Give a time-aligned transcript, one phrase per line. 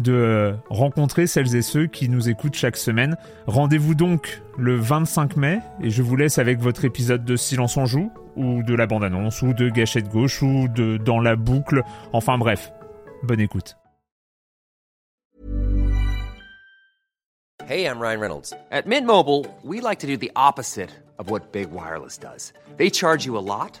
[0.00, 3.16] de rencontrer celles et ceux qui nous écoutent chaque semaine.
[3.46, 7.86] Rendez-vous donc le 25 mai et je vous laisse avec votre épisode de Silence en
[7.86, 11.82] joue ou de la bande-annonce ou de Gâchette gauche ou de Dans la boucle.
[12.12, 12.72] Enfin bref,
[13.22, 13.76] bonne écoute.
[17.66, 18.52] Hey, I'm Ryan Reynolds.
[18.70, 22.52] At Mint Mobile, we like to do the opposite of what Big Wireless does.
[22.76, 23.80] They charge you a lot,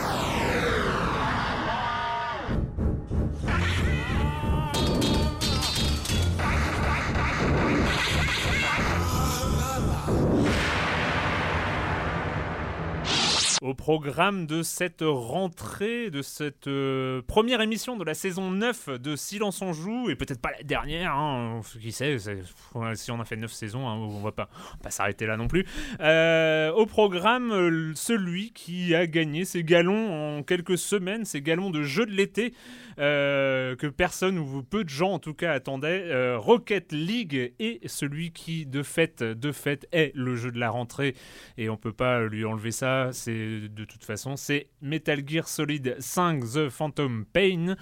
[13.61, 19.15] Au programme de cette rentrée, de cette euh, première émission de la saison 9 de
[19.15, 23.35] Silence en joue, et peut-être pas la dernière, hein, qui sait, si on a fait
[23.35, 24.49] 9 saisons, hein, on va pas,
[24.89, 25.67] s'arrêter là non plus.
[25.99, 31.69] Euh, au programme, euh, celui qui a gagné ses galons en quelques semaines, ses galons
[31.69, 32.55] de jeu de l'été,
[32.97, 38.65] que personne ou peu de gens en tout cas attendaient, Rocket League, et celui qui
[38.65, 41.15] de fait, de fait est le jeu de la rentrée,
[41.57, 43.11] et on peut pas lui enlever ça,
[43.59, 47.75] de toute façon, c'est Metal Gear Solid 5 The Phantom Pain.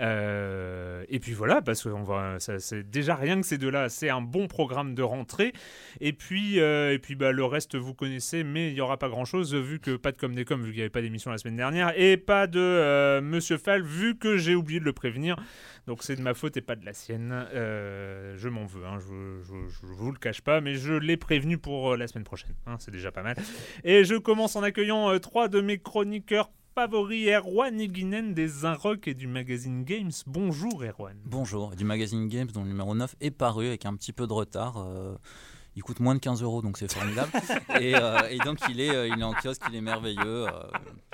[0.00, 1.90] Euh, et puis voilà, parce que
[2.38, 5.52] ça, c'est déjà rien que ces deux-là, c'est un bon programme de rentrée.
[6.00, 9.08] Et puis, euh, et puis bah, le reste, vous connaissez, mais il n'y aura pas
[9.08, 11.38] grand-chose, vu que pas de comme des comme, vu qu'il n'y avait pas d'émission la
[11.38, 15.36] semaine dernière, et pas de euh, Monsieur Fall, vu que j'ai oublié de le prévenir.
[15.86, 17.30] Donc c'est de ma faute et pas de la sienne.
[17.52, 21.16] Euh, je m'en veux, hein, je, je, je vous le cache pas, mais je l'ai
[21.18, 22.54] prévenu pour euh, la semaine prochaine.
[22.66, 23.36] hein, c'est déjà pas mal.
[23.84, 29.06] Et je commence en accueillant euh, trois de mes chroniqueurs favoris, Erwan Eguinen des Inrock
[29.08, 30.10] et du magazine Games.
[30.26, 31.16] Bonjour Erwan.
[31.24, 34.32] Bonjour, du magazine Games dont le numéro 9 est paru avec un petit peu de
[34.32, 34.78] retard.
[34.78, 35.16] euh,
[35.76, 37.32] il coûte moins de 15 euros, donc c'est formidable.
[37.80, 40.46] et, euh, et donc il est, euh, il est en kiosque, il est merveilleux.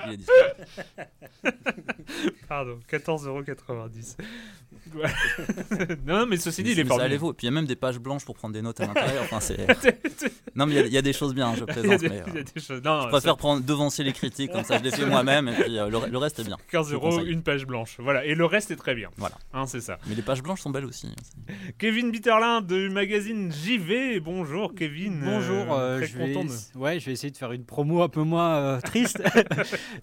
[0.07, 1.47] il est.
[2.47, 3.57] Pardon, 14,90€.
[3.67, 3.89] Voilà.
[6.05, 7.15] non, mais ceci dit, il est formidable.
[7.15, 7.33] vaut.
[7.33, 9.23] Puis il y a même des pages blanches pour prendre des notes à l'intérieur.
[9.23, 9.65] Enfin, c'est...
[10.55, 11.99] non, mais il y a- il y, a des choses bien, je plaisante.
[11.99, 12.81] des- mais, euh, choses.
[12.83, 15.77] Non, je préfère prendre, devancer les critiques, comme ça je les fais moi-même, et puis
[15.77, 16.57] euh, le, le reste est bien.
[16.71, 17.95] 15 je vous euros, une page blanche.
[17.99, 19.09] Voilà, et le reste est très bien.
[19.17, 19.35] Voilà.
[19.53, 19.97] Hein, c'est ça.
[20.07, 21.13] Mais les pages blanches sont belles aussi.
[21.77, 24.19] Kevin Bitterlin du magazine JV.
[24.19, 25.21] Bonjour Kevin.
[25.23, 27.63] Bonjour, Euh, euh, très je, vais, content de- ouais, je vais essayer de faire une
[27.65, 29.21] promo un peu moins euh, triste.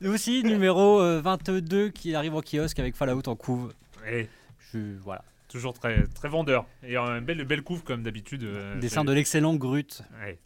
[0.01, 3.73] Nous aussi, numéro euh, 22 qui arrive en kiosque avec Fallout en couve.
[4.05, 4.29] Ouais,
[4.73, 5.25] Je, voilà.
[5.49, 6.67] toujours très, très vendeur.
[6.83, 8.45] Et une belle, belle couve comme d'habitude.
[8.45, 10.03] euh, Dessin de l'excellent Grut.
[10.21, 10.39] Ouais.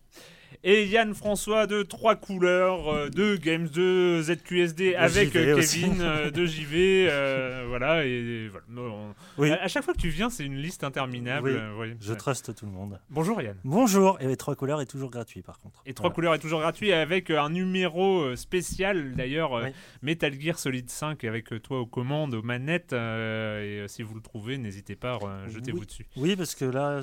[0.64, 5.80] Et Yann François de Trois Couleurs, euh, de Games, de ZQSD avec euh, aussi.
[5.82, 7.08] Kevin, euh, de JV.
[7.10, 8.64] euh, voilà, et, et voilà.
[8.78, 11.50] On- Oui, À, à chaque fois que tu viens, c'est une liste interminable.
[11.78, 12.98] Oui, euh, je truste tout le monde.
[13.10, 13.56] Bonjour Yann.
[13.64, 15.82] Bonjour, et trois couleurs est toujours gratuit par contre.
[15.86, 16.14] Et Trois Voilà.
[16.14, 19.60] couleurs est toujours gratuit avec un numéro spécial d'ailleurs.
[20.02, 24.20] Metal Gear Solid 5 avec toi aux commandes, aux manettes euh, et si vous le
[24.20, 26.06] trouvez n'hésitez pas jetez-vous dessus.
[26.16, 27.00] Oui, parce que là,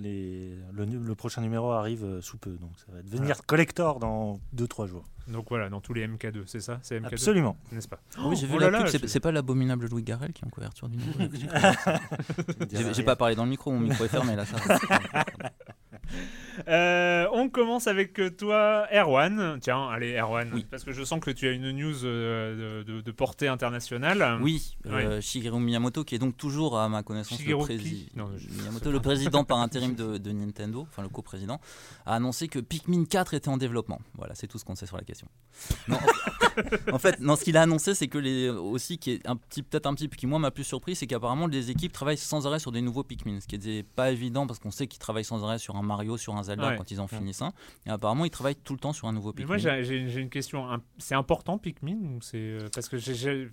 [0.00, 0.50] les...
[0.72, 5.04] le, prochain numéro arrive sous peu, donc ça va devenir collector dans 2-3 jours.
[5.28, 7.56] Donc voilà dans tous les MK2 c'est ça c'est MK2 Absolument.
[7.70, 10.02] n'est-ce pas oui, j'ai oh vu là la là, pub, c'est, c'est pas l'abominable Louis
[10.02, 11.30] Garrel qui est en couverture du numéro.
[12.92, 14.44] J'ai, pas parlé dans le micro, mon micro est fermé là.
[14.44, 14.56] Ça.
[16.68, 19.58] Euh, on commence avec euh, toi, Erwan.
[19.60, 20.66] Tiens, allez, Erwan, Oui.
[20.70, 24.38] parce que je sens que tu as une news euh, de, portée internationale.
[24.42, 28.30] Oui, euh, Shigeru Miyamoto, qui est donc toujours, à ma connaissance, le, prési- qui Non,
[28.36, 31.60] je- Miyamoto, le président par intérim de, de Nintendo, enfin le coprésident,
[32.06, 34.00] a annoncé que Pikmin 4 était en développement.
[34.16, 35.26] Voilà, c'est tout ce qu'on sait sur la question.
[35.88, 35.98] Non,
[36.92, 39.62] en fait, non, ce qu'il a annoncé, c'est que les aussi, qui est un petit,
[39.62, 42.46] peut-être un petit peu qui moi m'a plus surpris, c'est qu'apparemment les équipes travaillent sans
[42.46, 45.24] arrêt sur des nouveaux Pikmin, ce qui n'était pas évident parce qu'on sait qu'ils travaillent
[45.24, 46.76] sans arrêt sur un Mario, sur un Zelda Ouais.
[46.76, 47.52] quand ils en finissent un.
[47.86, 49.58] Et apparemment, ils travaillent tout le temps sur un nouveau Mais Pikmin.
[49.58, 50.66] moi, j'ai une question.
[50.98, 53.48] C'est important, Pikmin c'est euh, parce que j'ai-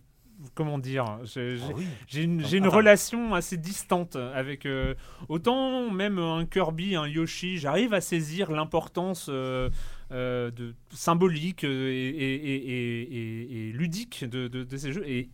[0.55, 1.85] comment dire j'ai- Ah oui.
[2.15, 4.95] Une, relation assez distante avec euh,
[5.27, 9.69] autant même un Kirby, un Yoshi, j'arrive à saisir l'importance euh,
[10.11, 15.07] euh, de symbolique et, et- et- et- et- et ludique de, de- de ces jeux.
[15.07, 15.29] Et,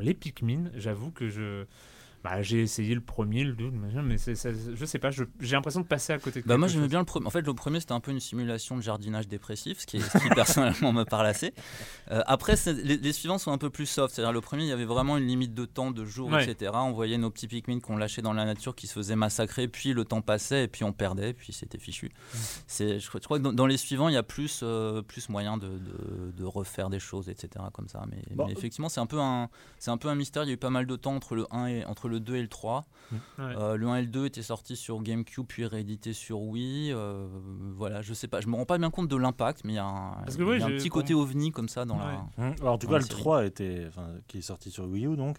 [0.00, 1.64] les Pikmin, j'avoue que je
[2.22, 3.88] bah, j'ai essayé le premier, le deux, mais
[4.18, 6.42] je sais pas, j'ai l'impression de passer à côté.
[6.42, 7.26] De Bah moi j'aimais bien le premier.
[7.26, 10.00] En fait le premier c'était un peu une simulation de jardinage dépressif, ce qui, est-
[10.00, 11.54] ce qui personnellement me parle assez.
[12.10, 14.14] Euh, après les, les suivants sont un peu plus soft.
[14.14, 16.44] C'est-à-dire le premier il y avait vraiment une limite de temps, de jours, Ouais.
[16.48, 16.72] etc.
[16.74, 19.92] On voyait nos petits Pikmin qu'on lâchait dans la nature qui se faisaient massacrer, puis
[19.94, 22.06] le temps passait et puis on perdait, puis c'était fichu.
[22.34, 22.38] Mm.
[22.68, 25.28] Je, crois- je crois que dans, dans les suivants il y a plus, euh, plus
[25.30, 27.48] moyen de, de- de refaire des choses, etc.
[27.72, 28.04] Comme ça.
[28.10, 28.46] Mais, Bon.
[28.46, 29.48] mais effectivement c'est un peu un,
[29.86, 30.44] un peu un mystère.
[30.44, 32.36] Il y a eu pas mal de temps entre le 1 et entre le 2
[32.36, 32.86] et le 3.
[33.12, 33.18] Ouais.
[33.38, 36.92] Euh, le 1 et le 2 étaient sortis sur GameCube puis réédités sur Wii.
[36.92, 37.26] euh,
[37.76, 39.78] voilà, je sais pas, je me rends pas bien compte de l'impact, mais il y
[39.78, 42.04] a un, y a oui, petit côté ovni comme ça dans Ouais.
[42.38, 42.44] la.
[42.44, 43.20] Hum, Alors, en tout cas, le série.
[43.20, 43.86] 3 était,
[44.28, 45.38] qui est sorti sur Wii U, donc,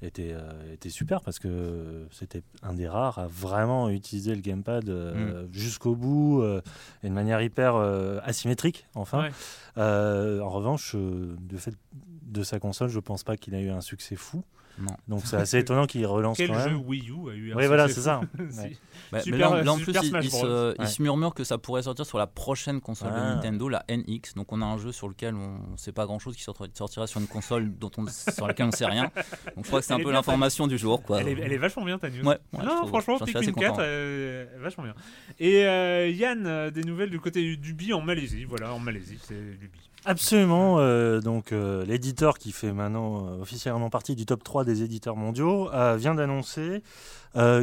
[0.00, 4.88] était, euh, était super parce que c'était un des rares à vraiment utiliser le gamepad
[4.88, 6.60] euh, jusqu'au bout euh,
[7.02, 9.22] et de manière hyper euh, asymétrique, enfin.
[9.24, 9.32] Ouais.
[9.78, 11.74] Euh, en revanche, euh, de fait
[12.22, 14.42] de sa console, je pense pas qu'il a eu un succès fou.
[14.78, 14.96] Non.
[15.06, 16.86] Donc, c'est assez étonnant qu'il relance Quel quand jeu même.
[16.86, 18.20] Wii U a eu un Oui, voilà, c'est ça.
[18.38, 18.76] Ouais.
[19.10, 20.86] Bah, mais Super- là, là, en plus, il, se, il Ouais.
[20.86, 23.34] se murmure que ça pourrait sortir sur la prochaine console de Ah.
[23.34, 24.34] Nintendo, la NX.
[24.34, 27.06] Donc on a un jeu sur lequel on ne sait pas grand chose qui sortira-
[27.06, 29.10] sur une console dont on, sur laquelle on ne sait rien.
[29.54, 31.02] Donc je crois que c'est un peu l'information du jour.
[31.02, 31.20] Quoi.
[31.20, 32.20] Elle est, elle est vachement bien ta news.
[32.26, 33.76] Ouais, ouais, je non, trouve- franchement, Pikmin 4, content.
[33.80, 34.94] euh, vachement bien.
[35.38, 38.44] Et euh, Yann, euh, des nouvelles du côté du Bi en Malaisie.
[38.44, 39.78] Voilà, en Malaisie, c'est du Bi.
[40.04, 40.78] Absolument.
[40.78, 45.16] euh, donc, euh, l'éditeur qui fait maintenant euh, officiellement partie du top 3 des éditeurs
[45.16, 46.82] mondiaux vient d'annoncer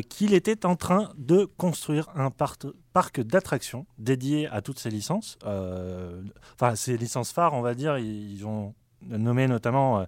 [0.09, 5.37] qu'il était en train de construire un parc d'attractions dédié à toutes ces licences.
[5.43, 8.73] Enfin, ces licences phares, on va dire, ils ont
[9.07, 10.03] nommé notamment euh,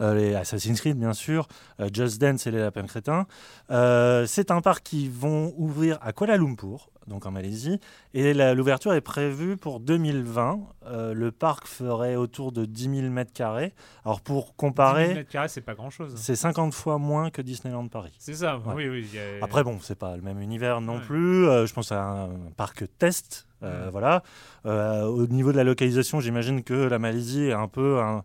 [0.00, 1.46] euh, les Assassin's Creed, bien sûr,
[1.80, 3.26] euh, Just Dance et les Lapins Crétins.
[3.70, 7.80] Euh, C'est un parc qui vont ouvrir à Kuala Lumpur, donc en Malaisie,
[8.14, 10.60] et l'ouverture est prévue pour 2020.
[10.86, 13.74] Euh, le parc ferait autour de 10 000 mètres carrés.
[14.04, 16.14] Alors pour 10 comparer, mètres carrés, c'est pas grand chose.
[16.16, 18.14] c'est 50 fois moins que Disneyland Paris.
[18.18, 18.74] C'est ça, Ouais.
[18.74, 19.18] oui, oui.
[19.18, 21.00] a- Après, bon, c'est pas le même univers non Ouais.
[21.02, 21.44] plus.
[21.44, 23.46] Je pense à un parc test.
[23.64, 23.90] Euh, Mm.
[23.90, 24.22] Voilà.
[24.66, 28.22] Euh, au niveau de la localisation, j'imagine que la Malaisie est un peu un,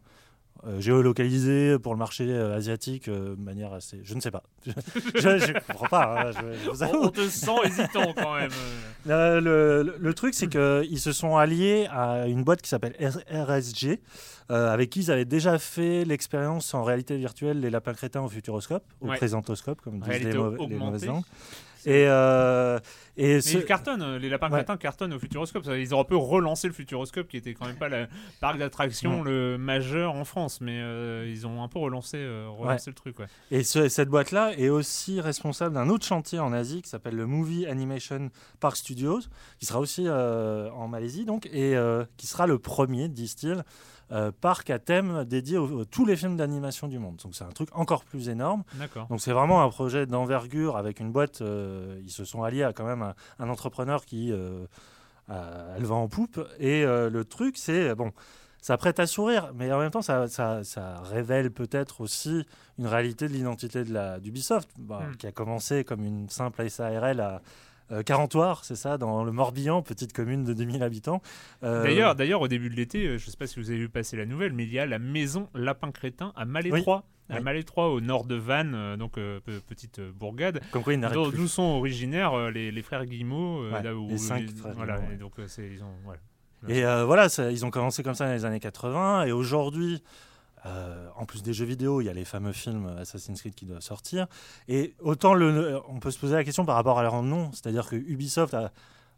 [0.67, 4.01] euh, géolocalisée pour le marché asiatique de manière assez.
[4.03, 4.43] Je ne sais pas.
[4.65, 6.21] je ne comprends pas.
[6.27, 6.83] hein, je- je vous.
[6.83, 8.51] On, on te sent hésitant quand même.
[9.05, 12.93] Le, le- le truc, c'est qu'ils se sont alliés à une boîte qui s'appelle
[13.31, 13.99] RSG,
[14.49, 18.83] avec qui ils avaient déjà fait l'expérience en réalité virtuelle Les Lapins Crétins au Futuroscope,
[19.01, 19.15] au Ouais.
[19.17, 21.23] présentoscope, comme disent les, mauvais- les mauvaises langues.
[21.85, 22.79] Et, euh,
[23.17, 24.57] et ce- ils cartonnent, euh, les lapins Ouais.
[24.59, 25.63] crétins cartonnent au Futuroscope.
[25.77, 28.07] Ils auraient pu relancer le Futuroscope qui était quand même pas le
[28.41, 32.89] parc d'attractions le majeur en France, mais euh, ils ont un peu relancé, euh, relancé
[32.91, 33.19] le truc.
[33.19, 33.27] Ouais.
[33.51, 37.25] Et ce- cette boîte-là est aussi responsable d'un autre chantier en Asie qui s'appelle le
[37.25, 38.29] Movie Animation
[38.59, 39.19] Park Studios,
[39.59, 41.75] qui sera aussi en Malaisie, donc, et
[42.17, 43.63] qui sera le premier, disent-ils,
[44.11, 47.17] euh, parc à thème dédié aux- à tous les films d'animation du monde.
[47.23, 48.63] Donc c'est un truc encore plus énorme.
[49.09, 51.41] Donc c'est vraiment un projet d'envergure avec une boîte.
[51.41, 54.65] euh, ils se sont alliés à quand même un, un entrepreneur qui euh,
[55.27, 56.39] a le vent en poupe.
[56.59, 58.11] Et euh, le truc, c'est bon.
[58.61, 62.45] Ça prête à sourire, mais en même temps, ça, ça- ça révèle peut-être aussi
[62.77, 63.83] une réalité de l'identité
[64.19, 65.15] d'Ubisoft, bah, Hmm.
[65.15, 67.41] qui a commencé comme une simple SARL à
[68.03, 71.21] Carentoire, c'est ça, dans le Morbihan, petite commune de 2000 habitants.
[71.63, 73.79] Euh, D'ailleurs, d'ailleurs, au début de l'été, euh, je ne sais pas si vous avez
[73.79, 77.03] vu passer la nouvelle, mais il y a la maison Lapin Crétin à Malétroit.
[77.31, 77.39] À
[77.91, 80.93] au nord de Vannes, euh, donc euh, pe- petite euh, bourgade, comme quoi
[81.31, 83.61] d'où sont originaires euh, les, les frères Guillemot.
[83.65, 85.15] euh, Ouais, là où- les cinq frères Voilà, Guillemot, ouais.
[85.15, 85.93] et donc euh, c'est- ils ont.
[86.03, 86.19] voilà.
[86.67, 89.25] Et euh, voilà, ça- ils ont commencé comme ça dans les années 80.
[89.25, 90.01] Et aujourd'hui,
[90.65, 93.65] euh, en plus des jeux vidéo, il y a les fameux films Assassin's Creed qui
[93.65, 94.27] doivent sortir.
[94.67, 97.87] Et autant le, on peut se poser la question par rapport à leur nom, c'est-à-dire
[97.87, 98.71] que Ubisoft a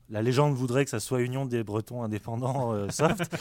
[0.09, 3.33] la légende voudrait que ça soit Union des Bretons indépendants euh, soft.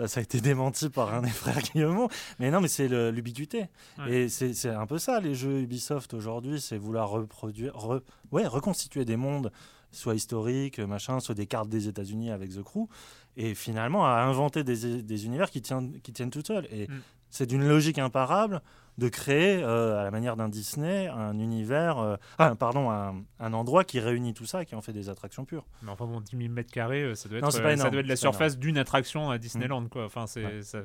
[0.00, 2.08] Euh, ça a été démenti par un des frères Guillemot.
[2.40, 3.66] Mais non, mais c'est l'ubiquité.
[3.98, 4.12] Ouais.
[4.22, 8.44] Et c'est c'est un peu ça, les jeux Ubisoft aujourd'hui, c'est vouloir reproduire, re- ouais,
[8.46, 9.52] reconstituer des mondes,
[9.92, 12.88] soit historiques, machin, soit des cartes des États-Unis avec The Crew,
[13.36, 16.66] et finalement à inventer des, des univers qui tiennent, qui tiennent tout seuls.
[16.72, 17.00] Et Mm.
[17.36, 18.62] C'est d'une logique imparable
[18.98, 23.52] de créer, euh, à la manière d'un Disney, un univers, euh, ah, pardon, un, un
[23.52, 25.66] endroit qui réunit tout ça et qui en fait des attractions pures.
[25.82, 27.90] Mais enfin bon, 10 000 mètres carrés, euh, ça doit être, Non, c'est pas ça
[27.90, 30.06] doit être la surface d'une attraction à Disneyland, quoi.
[30.06, 30.62] Enfin, c'est Ouais.
[30.62, 30.78] ça,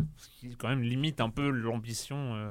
[0.58, 2.50] quand même limite un peu l'ambition, euh,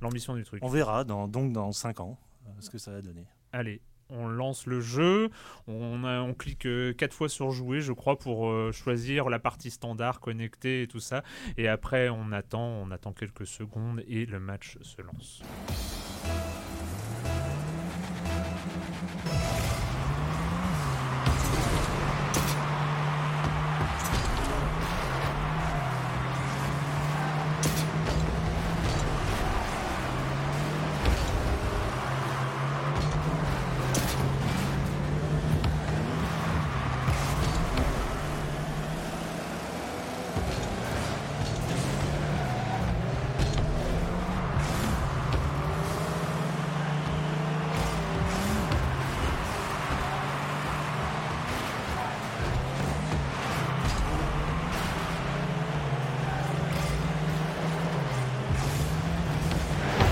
[0.00, 0.60] l'ambition du truc.
[0.64, 2.18] On verra dans, donc dans 5 ans
[2.58, 3.26] ce que ça va donner.
[3.52, 5.30] Allez, on lance le jeu.
[5.66, 10.82] On, clique 4 fois sur jouer, je crois, pour euh, choisir la partie standard, connectée
[10.82, 11.22] et tout ça.
[11.56, 15.42] Et après, on attend, on attend quelques secondes et le match se lance.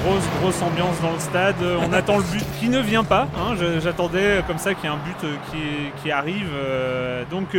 [0.05, 1.57] Grosse, grosse ambiance dans le stade.
[1.63, 3.27] Euh, On attend le but qui ne vient pas.
[3.39, 3.55] hein.
[3.81, 6.49] J'attendais comme ça qu'il y ait un but euh, qui, arrive.
[6.55, 7.57] Euh, Donc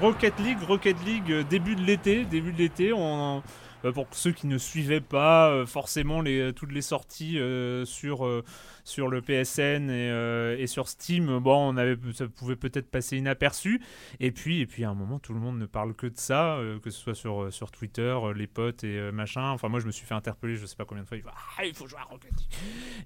[0.00, 2.90] Rocket League, Rocket League, début de l'été, début de l'été.
[3.92, 7.38] Pour ceux qui ne suivaient pas forcément les, toutes les sorties
[7.84, 8.26] sur,
[8.84, 13.16] sur le PSN et, euh, et sur Steam, bon, on avait, ça pouvait peut-être passer
[13.16, 13.80] inaperçu.
[14.20, 16.56] Et puis, et puis à un moment, tout le monde ne parle que de ça,
[16.56, 19.50] euh, que ce soit sur, euh, sur Twitter, les potes et machin.
[19.50, 21.16] Enfin, moi, je me suis fait interpeller, je sais pas combien de fois.
[21.16, 22.32] Il ah, faut jouer à Rocket.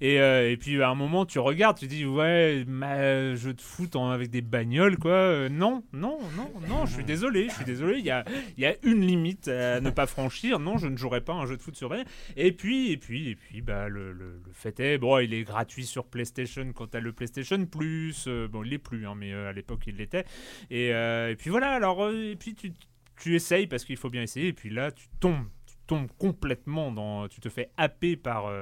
[0.00, 3.96] Et, et puis à un moment, tu regardes, tu dis, ouais, ma, jeu de foot
[3.96, 5.48] avec des bagnoles, quoi.
[5.48, 7.98] Non, non, non, non, je suis désolé, je suis désolé.
[7.98, 8.24] Il y a,
[8.56, 10.58] y a une limite à ne pas franchir.
[10.58, 12.06] Non, je ne jouerai pas un jeu de foot sur bagnole.
[12.36, 15.44] Et puis, et puis, et puis, bah, le, le- le fait est, bon, il est
[15.44, 18.24] gratuit sur PlayStation quand t'as le PlayStation Plus.
[18.26, 20.24] Euh, bon, il l'est plus, hein, mais euh, à l'époque, il l'était.
[20.70, 24.48] Et, euh, puis voilà, alors, et puis tu, essayes parce qu'il faut bien essayer.
[24.48, 25.46] Et puis là, tu tombes.
[25.86, 27.28] tombes complètement dans.
[27.28, 28.52] Tu te fais happer par,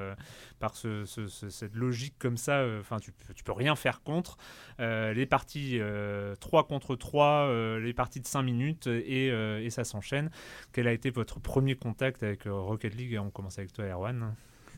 [0.59, 2.65] par ce- ce- ce- cette logique comme ça.
[2.79, 4.37] Enfin, tu, peux- rien faire contre.
[4.79, 9.83] Les parties euh, 3 contre 3, euh, les parties de 5 minutes et, et ça
[9.83, 10.31] s'enchaîne.
[10.71, 13.19] Quel a été votre premier contact avec Rocket League?
[13.21, 14.33] On commence avec toi, Erwan.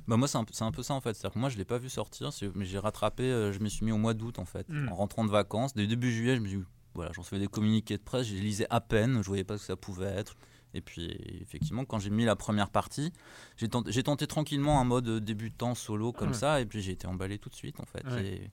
[0.09, 1.77] Bah moi c'est un, un peu ça en fait, c'est-à-dire que moi je l'ai pas
[1.77, 4.67] vu sortir, mais j'ai rattrapé, euh, je m'y suis mis au mois d'août en fait,
[4.67, 4.89] Mm.
[4.89, 6.63] en rentrant de vacances, dès début juillet je me suis
[6.95, 9.55] voilà, j'en recevais des communiqués de presse, je les lisais à peine, je voyais pas
[9.57, 10.35] ce que ça pouvait être.
[10.73, 13.13] Et puis effectivement quand j'ai mis la première partie,
[13.57, 16.33] j'ai tenté, tenté tranquillement un mode débutant solo comme Ouais.
[16.33, 18.03] ça, et puis j'ai été emballé tout de suite en fait.
[18.07, 18.25] Ouais.
[18.25, 18.51] Et-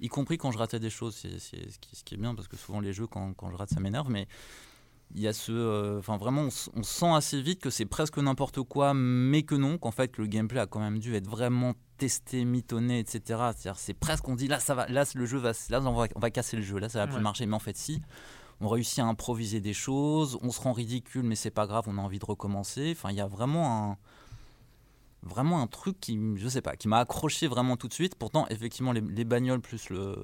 [0.00, 2.34] y compris quand je ratais des choses, c'est c'est ce, qui, ce qui est bien
[2.36, 4.26] parce que souvent les jeux quand, quand je rate ça m'énerve, mais
[5.14, 5.52] il y a ce.
[5.52, 9.78] euh, Enfin, vraiment, on, sent assez vite que c'est presque n'importe quoi, mais que non,
[9.78, 13.20] qu'en fait, que le gameplay a quand même dû être vraiment testé, mitonné, etc.
[13.26, 16.06] C'est-à-dire, c'est presque, on dit là, ça va, là, le jeu va, là, on va,
[16.14, 17.46] on va casser le jeu, là, ça va plus marcher.
[17.46, 18.00] Mais en fait, si.
[18.64, 21.98] On réussit à improviser des choses, on se rend ridicule, mais c'est pas grave, on
[21.98, 22.94] a envie de recommencer.
[22.96, 23.98] Enfin, il y a vraiment un,
[25.24, 28.14] vraiment un truc qui, je sais pas, qui m'a accroché vraiment tout de suite.
[28.14, 30.16] Pourtant, effectivement, les, les bagnoles plus le,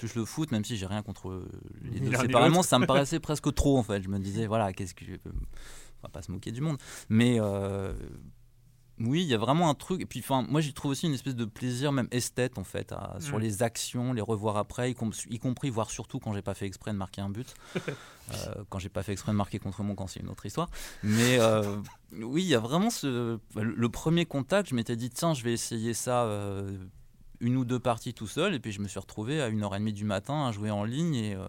[0.00, 1.44] plus le foot, même si j'ai rien contre
[1.82, 4.02] les Ni deux séparément, ça me paraissait presque trop en fait.
[4.02, 5.04] Je me disais, voilà, qu'est-ce que.
[5.26, 6.78] On va pas se moquer du monde.
[7.10, 7.92] Mais euh,
[8.98, 10.00] oui, il y a vraiment un truc.
[10.00, 12.92] Et puis, enfin, moi, j'y trouve aussi une espèce de plaisir, même esthète en fait,
[12.92, 13.40] à- sur Mm.
[13.42, 16.66] les actions, les revoir après, y, com- y compris, voire surtout quand j'ai pas fait
[16.66, 17.54] exprès de marquer un but.
[18.32, 20.70] Euh, quand j'ai pas fait exprès de marquer contre mon camp, c'est une autre histoire.
[21.02, 21.78] Mais euh,
[22.22, 23.40] oui, il y a vraiment ce.
[23.56, 26.22] Le, le premier contact, je m'étais dit, tiens, je vais essayer ça.
[26.26, 26.70] euh,
[27.40, 29.74] une ou deux parties tout seul, et puis je me suis retrouvé à une heure
[29.74, 31.46] et demie du matin à jouer en ligne, et, euh,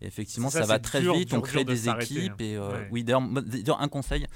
[0.00, 2.56] et effectivement, Ça, ça, va très dur, vite, dur, on crée de des équipes, et
[2.56, 2.88] euh, Ouais.
[2.90, 4.26] oui, d'ailleurs, un conseil,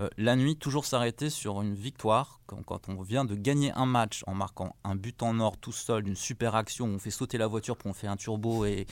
[0.00, 2.40] euh, la nuit, toujours s'arrêter sur une victoire.
[2.46, 5.70] Quand, quand on vient de gagner un match en marquant un but en or tout
[5.72, 8.86] seul, une super action, on fait sauter la voiture, puis on fait un turbo et,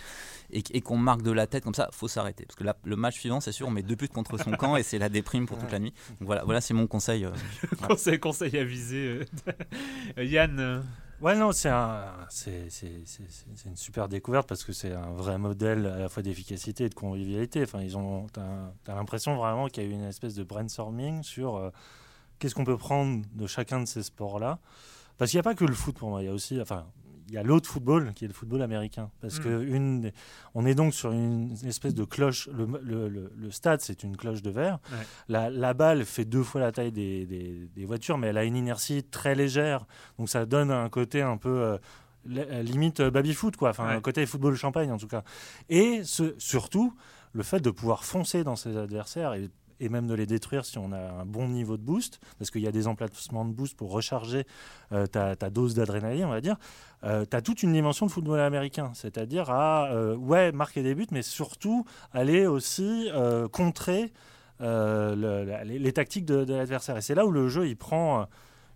[0.50, 2.45] et, et qu'on marque de la tête comme ça, faut s'arrêter.
[2.45, 4.76] Parce que la- le match suivant, c'est sûr, on met deux buts contre son camp
[4.76, 5.95] et c'est la déprime pour toute la nuit.
[6.21, 7.25] Donc voilà, voilà c'est mon conseil.
[7.25, 7.30] euh.
[7.88, 9.25] conseil, conseil avisé.
[10.19, 10.85] euh, Yann.
[11.20, 12.02] Ouais, non, c'est un,
[13.66, 16.94] une super découverte parce que c'est un vrai modèle à la fois d'efficacité et de
[16.94, 17.62] convivialité.
[17.62, 21.56] Enfin, ils ont, t'as l'impression vraiment qu'il y a eu une espèce de brainstorming sur
[21.56, 21.70] euh,
[22.38, 24.60] qu'est-ce qu'on peut prendre de chacun de ces sports-là.
[25.18, 26.86] Parce qu'il n'y a pas que le foot pour moi, il y a aussi, enfin,
[27.30, 29.08] il y a l'autre football qui est le football américain.
[29.20, 29.42] Parce Mm.
[29.44, 30.10] que une,
[30.54, 32.49] on est donc sur une espèce de cloche.
[32.52, 34.80] Le, le- le- le stade, c'est une cloche de verre.
[34.90, 34.99] Ouais.
[35.28, 38.42] La, la balle fait deux fois la taille des, des- des voitures, mais elle a
[38.44, 39.87] une inertie très légère.
[40.18, 41.49] Donc ça donne un côté un peu.
[41.60, 41.78] euh,
[42.26, 43.70] li- limite euh, baby-foot, quoi.
[43.70, 43.94] Enfin, Ouais.
[43.94, 45.22] un côté football champagne, en tout cas.
[45.68, 46.92] Et ce- surtout,
[47.32, 49.49] le fait de pouvoir foncer dans ses adversaires et,
[49.80, 52.62] et même de les détruire si on a un bon niveau de boost, parce qu'il
[52.62, 54.44] y a des emplacements de boost pour recharger
[54.92, 56.56] euh, ta, dose d'adrénaline, on va dire.
[57.02, 61.06] tu as toute une dimension de football américain, c'est-à-dire à, euh, ouais, marquer des buts,
[61.10, 64.12] mais surtout aller aussi euh, contrer
[64.60, 66.96] euh, les, tactiques de, l'adversaire.
[66.96, 68.25] Et c'est là où le jeu il prend euh,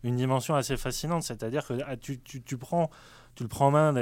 [0.02, 2.18] une dimension assez fascinante, c'est-à-dire que ah, tu,
[2.58, 2.90] prends,
[3.34, 3.92] tu le prends en main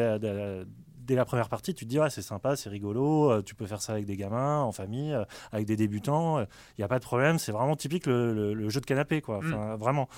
[1.06, 3.66] dès la première partie, tu te dis ouais, c'est sympa, c'est rigolo, euh, tu peux
[3.66, 6.46] faire ça avec des gamins, en famille, euh, avec des débutants, il
[6.78, 9.38] n'y a pas de problème, c'est vraiment typique le, le- le jeu de canapé, quoi,
[9.52, 10.08] Enfin, vraiment.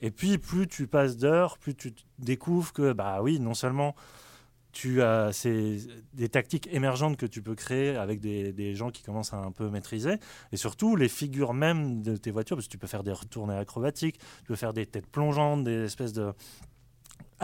[0.00, 3.94] Et puis plus tu passes d'heures, plus tu découvres que bah oui, non seulement
[4.72, 5.78] tu as ces,
[6.14, 9.52] des tactiques émergentes que tu peux créer avec des, des gens qui commencent à un
[9.52, 10.16] peu maîtriser,
[10.50, 13.54] et surtout les figures même de tes voitures, parce que tu peux faire des retournées
[13.56, 16.32] acrobatiques, tu peux faire des têtes plongeantes, des espèces de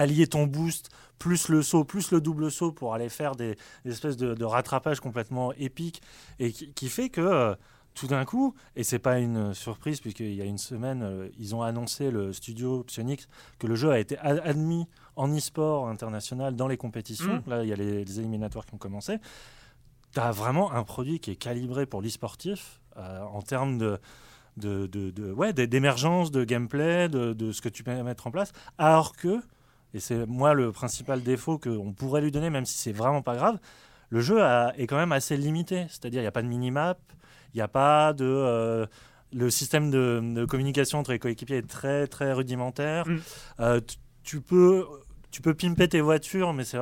[0.00, 3.90] allier ton boost plus le saut, plus le double saut pour aller faire des, des
[3.92, 6.00] espèces de, de rattrapage complètement épiques
[6.38, 7.54] et qui, qui fait que euh,
[7.94, 11.54] tout d'un coup, et c'est pas une surprise puisqu'il y a une semaine, euh, ils
[11.54, 13.28] ont annoncé le studio Psyonix
[13.58, 17.42] que le jeu a été a- admis en e-sport international dans les compétitions.
[17.46, 17.50] Mm.
[17.50, 19.18] Là, il y a les, les éliminatoires qui ont commencé.
[20.14, 23.98] Tu as vraiment un produit qui est calibré pour l'e-sportif euh, en termes de,
[24.56, 28.26] de, de- de- ouais, d'é- d'émergence, de gameplay, de, de ce que tu peux mettre
[28.26, 28.52] en place.
[28.78, 29.40] Alors que,
[29.94, 33.36] et c'est moi le principal défaut qu'on pourrait lui donner, même si c'est vraiment pas
[33.36, 33.58] grave,
[34.10, 35.86] le jeu a- est quand même assez limité.
[35.88, 36.98] C'est-à-dire, il n'y a pas de minimap,
[37.54, 38.24] il n'y a pas de.
[38.24, 38.86] euh,
[39.32, 43.06] le système de, de communication entre les coéquipiers est très très rudimentaire.
[43.08, 43.18] Mm.
[43.60, 43.80] Euh,
[44.24, 44.84] tu- peux.
[45.32, 46.78] Tu peux pimper tes voitures, mais c'est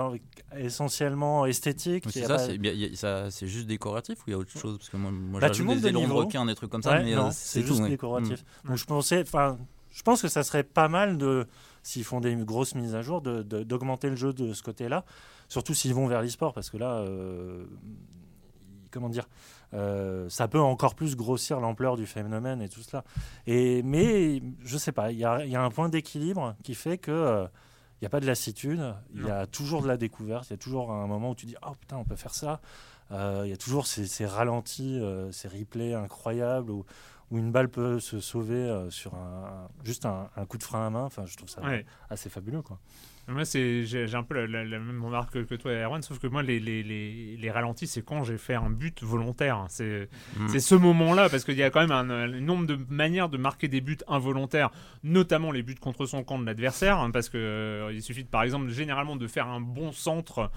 [0.57, 2.05] essentiellement esthétique.
[2.09, 4.79] C'est ça, pas- c'est juste décoratif ou il y a autre chose?
[4.79, 6.21] Parce que moi, moi Bah, j'ai tu montes des des ailerons de niveaux.
[6.25, 7.89] requin, des trucs comme ça, Ouais, mais non, euh, c'est juste tout.
[7.89, 8.45] décoratif.
[8.65, 8.69] Mm.
[8.69, 9.59] Donc je pensais, enfin,
[9.91, 11.47] je pense que ça serait pas mal de,
[11.83, 15.05] s'ils font des grosses mises à jour, d'augmenter le jeu de ce côté-là,
[15.49, 17.65] surtout s'ils vont vers l'e-sport, parce que là, euh,
[18.91, 19.29] comment dire,
[19.75, 23.05] euh, ça peut encore plus grossir l'ampleur du phénomène et tout cela.
[23.47, 26.75] Et mais je sais pas, il y a, il y a un point d'équilibre qui
[26.75, 27.47] fait que euh,
[28.01, 30.55] il n'y a pas de lassitude, il y a toujours de la découverte, il y
[30.55, 32.61] a toujours un moment où tu dis oh putain on peut faire ça.
[33.11, 35.01] Il y a toujours ces, ces ralentis,
[35.33, 36.85] ces replays incroyables où,
[37.31, 40.63] où une balle peut se sauver euh, sur un, un- juste un, un coup de
[40.63, 41.05] frein à main.
[41.05, 41.85] Enfin, je trouve ça Ouais.
[42.11, 42.63] assez fabuleux.
[42.63, 42.79] Quoi.
[43.29, 46.19] Moi, c'est, j'ai, un peu la, la- la même remarque que, que toi, Erwan, sauf
[46.19, 49.67] que moi, les, les, les, les ralentis, c'est quand j'ai fait un but volontaire.
[49.69, 50.49] C'est, Mm.
[50.49, 53.37] c'est ce moment-là, parce qu'il y a quand même un, un nombre de manières de
[53.39, 54.71] marquer des buts involontaires,
[55.05, 58.29] notamment les buts contre son camp de l'adversaire, hein, parce que euh, il suffit, de,
[58.29, 60.51] par exemple, généralement de faire un bon centre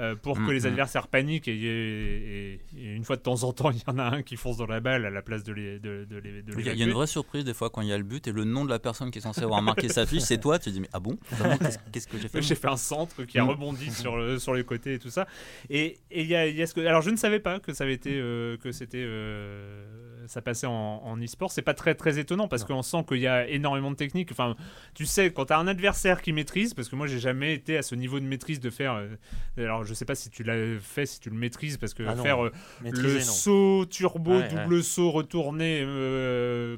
[0.00, 0.66] euh, pour que Mm, les mm.
[0.66, 3.98] adversaires paniquent, et, et- et- et une fois de temps en temps, il y en
[3.98, 6.42] a un qui fonce dans la balle à la place de les, de, de les,
[6.42, 8.26] de Il y, a- une vraie surprise des fois quand il y a le but
[8.28, 10.58] et le nom de la personne qui est censée avoir marqué sa fiche, c'est toi.
[10.58, 11.18] Tu te dis mais ah bon?
[11.60, 13.48] Qu'est-ce qu'est-ce que j'ai fait J'ai fait un centre qui a Mm.
[13.48, 15.26] rebondi sur, le, sur les côtés et tout ça.
[15.70, 16.80] Et il y a, il y a ce que.
[16.80, 18.10] Alors, je ne savais pas que ça avait été.
[18.14, 19.02] euh, que c'était.
[19.02, 19.84] euh,
[20.26, 20.72] ça passait en,
[21.04, 21.50] en e-sport.
[21.50, 24.30] C'est pas très, très étonnant parce qu'on sent qu'il y a énormément de techniques.
[24.30, 24.56] Enfin,
[24.94, 27.78] tu sais, quand tu as un adversaire qui maîtrise, parce que moi, j'ai jamais été
[27.78, 28.92] à ce niveau de maîtrise de faire.
[28.94, 29.08] euh,
[29.56, 32.14] alors, je sais pas si tu l'as fait, si tu le maîtrises, parce que Ah
[32.14, 32.42] non, faire
[32.82, 33.20] le non.
[33.20, 35.84] saut turbo, Ouais, double saut, retourné,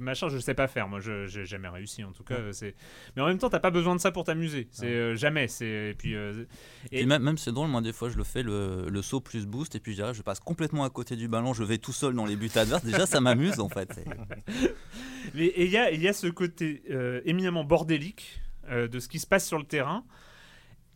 [0.00, 0.88] machin, je sais pas faire.
[0.88, 2.36] Moi, je j'ai jamais réussi en tout cas.
[2.52, 2.74] C'est.
[3.16, 4.68] Mais en même temps, t'as pas besoin de ça pour t'amuser.
[4.70, 5.48] C'est jamais.
[5.48, 6.14] C'est et puis.
[6.14, 6.44] euh,
[6.92, 9.46] Et même, même c'est drôle, moi des fois je le fais le, le saut plus
[9.46, 11.92] boost et puis je dirais je passe complètement à côté du ballon, je vais tout
[11.92, 12.84] seul dans les buts adverses.
[12.84, 14.00] Déjà ça m'amuse en fait.
[15.34, 19.08] Et il y a, il y a ce côté euh, éminemment bordélique euh, de ce
[19.08, 20.04] qui se passe sur le terrain.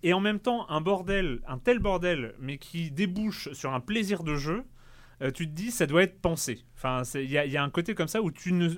[0.03, 4.23] Et en même temps, un bordel, un tel bordel, mais qui débouche sur un plaisir
[4.23, 4.65] de jeu,
[5.23, 6.65] euh, tu te dis, ça doit être pensé.
[6.77, 8.69] Enfin, il y a, il y a un côté comme ça où tu ne.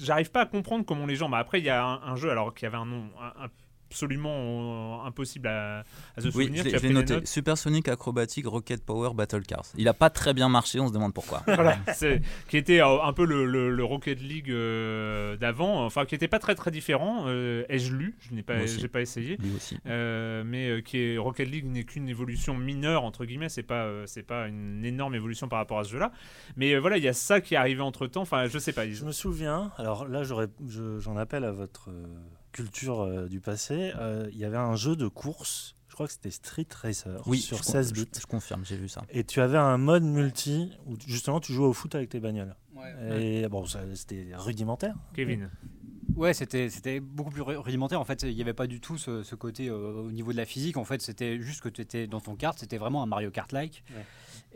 [0.00, 1.28] J'arrive pas à comprendre comment les gens.
[1.28, 3.48] Bah après, il y a un, un jeu, alors qui avait un nom un-
[3.90, 5.84] absolument euh, impossible à,
[6.16, 6.66] à se Oui, souvenir.
[6.66, 7.24] as je l'ai noté.
[7.24, 9.64] Supersonic Acrobatic Rocket Power Battle Cars.
[9.76, 11.42] Il a pas très bien marché, on se demande pourquoi.
[11.46, 16.04] voilà, c'est- qui était euh, un peu le, le- le Rocket League euh, d'avant, enfin
[16.04, 17.24] qui était pas très très différent.
[17.26, 18.16] Euh, Ai-je lu?
[18.20, 19.36] Je n'ai pas, j'ai pas essayé.
[19.38, 19.78] Lui aussi.
[19.86, 23.84] Euh, mais euh, qui est Rocket League n'est qu'une évolution mineure entre guillemets, c'est pas
[23.84, 26.12] euh, c'est pas une énorme évolution par rapport à ce jeu-là.
[26.56, 28.22] Mais euh, voilà, il y a ça qui est arrivé entre temps.
[28.22, 28.84] Enfin, je sais pas.
[28.84, 32.06] ils- Je me souviens, alors là j'aurais- je- j'en appelle à votre euh,
[32.56, 36.12] culture euh, du passé, euh, il y avait un jeu de course, je crois que
[36.12, 38.08] c'était Street Racer, Oui, sur je, con- 16 je- bits.
[38.20, 39.02] Je, confirme, j'ai vu ça.
[39.10, 42.54] Et tu avais un mode multi où justement tu jouais au foot avec tes bagnoles.
[43.16, 44.94] Et bon, ça- c'était rudimentaire.
[45.14, 45.50] Kevin.
[46.14, 48.00] Ouais, c'était c'était beaucoup plus ru- rudimentaire.
[48.00, 50.36] En fait, il n'y avait pas du tout ce, ce côté euh, au niveau de
[50.36, 50.76] la physique.
[50.78, 52.58] En fait, c'était juste que tu étais dans ton kart.
[52.58, 53.82] C'était vraiment un Mario Kart-like.
[53.94, 54.04] Ouais.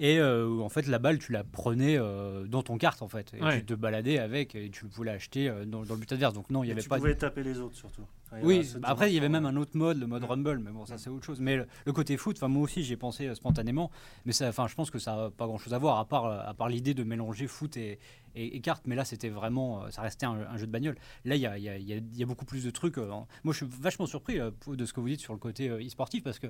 [0.02, 3.34] Et euh, en fait, la balle, tu la prenais euh, dans ton kart, en fait.
[3.34, 3.58] Et Ouais.
[3.60, 6.32] tu te baladais avec et tu voulais acheter euh, dans, dans le but adverse.
[6.32, 6.96] Donc non, il n'y Et avait tu pas.
[6.96, 8.06] pouvais taper les autres surtout.
[8.32, 10.28] Enfin, Oui, bah après il y avait même un autre mode, le mode Ouais.
[10.28, 11.40] Rumble, mais bon ça c'est autre chose.
[11.40, 13.90] Mais le, le côté foot, moi aussi j'y ai pensé euh, spontanément,
[14.24, 16.26] mais ça, enfin je pense que ça n'a pas grand chose à voir à part
[16.26, 17.98] euh, à part l'idée de mélanger foot et,
[18.36, 18.84] et, et cartes.
[18.86, 20.96] Mais là c'était vraiment, euh, ça restait un, un jeu de bagnole.
[21.24, 22.98] Là il y a, il y, a, y a- y a beaucoup plus de trucs.
[22.98, 23.08] euh,
[23.42, 25.84] Moi je suis vachement surpris euh, de ce que vous dites sur le côté euh,
[25.84, 26.46] e-sportif parce que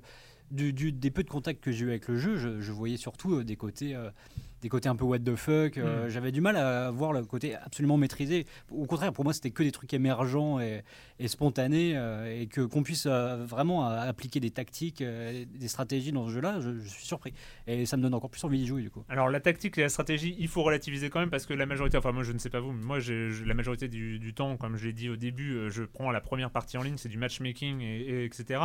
[0.51, 2.97] du, du- des peu de contacts que j'ai eu avec le jeu, je, je voyais
[2.99, 4.11] surtout euh, des côtés euh,
[4.63, 5.79] des côtés un peu what the fuck.
[5.79, 6.11] euh, Mm.
[6.11, 8.47] J'avais du mal à voir le côté absolument maîtrisé.
[8.71, 10.83] Au contraire, pour moi, c'était que des trucs émergents et,
[11.19, 16.27] et spontanés euh, et que qu'on puisse euh, vraiment appliquer des tactiques, des stratégies dans
[16.27, 17.33] ce jeu-là, je, je suis surpris.
[17.67, 19.05] Et ça me donne encore plus envie d'y jouer du coup.
[19.09, 21.97] Alors la tactique et la stratégie, il faut relativiser quand même parce que la majorité,
[21.97, 22.99] enfin moi je ne sais pas vous, mais moi
[23.47, 26.51] la majorité du, du temps, comme je l'ai dit au début, je prends la première
[26.51, 28.61] partie en ligne, c'est du matchmaking et, et etc.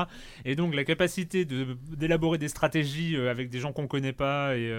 [0.46, 4.72] Et donc la capacité de d'élaborer des stratégies avec des gens qu'on connaît pas et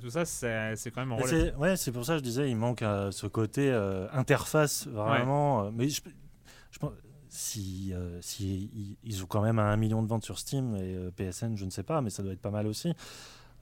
[0.00, 0.24] tout ça,
[0.70, 1.30] c'est c'est quand même relatif.
[1.38, 4.86] c'est ouais, c'est pour ça que je disais, il manque euh, ce côté euh, interface
[4.86, 5.64] vraiment.
[5.66, 6.00] euh, mais je,
[6.70, 6.92] je pense
[7.28, 11.10] si, euh, si ils, ont quand même un million de ventes sur Steam et euh,
[11.10, 12.92] PSN, je ne sais pas, mais ça doit être pas mal aussi.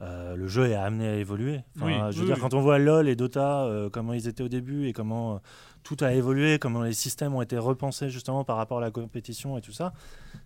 [0.03, 1.61] euh, le jeu est amené à évoluer.
[1.77, 2.41] Enfin, Oui, je veux oui, dire, oui.
[2.41, 5.39] quand on voit LoL et Dota, euh, comment ils étaient au début et comment euh,
[5.83, 9.59] tout a évolué, comment les systèmes ont été repensés justement par rapport à la compétition
[9.59, 9.93] et tout ça,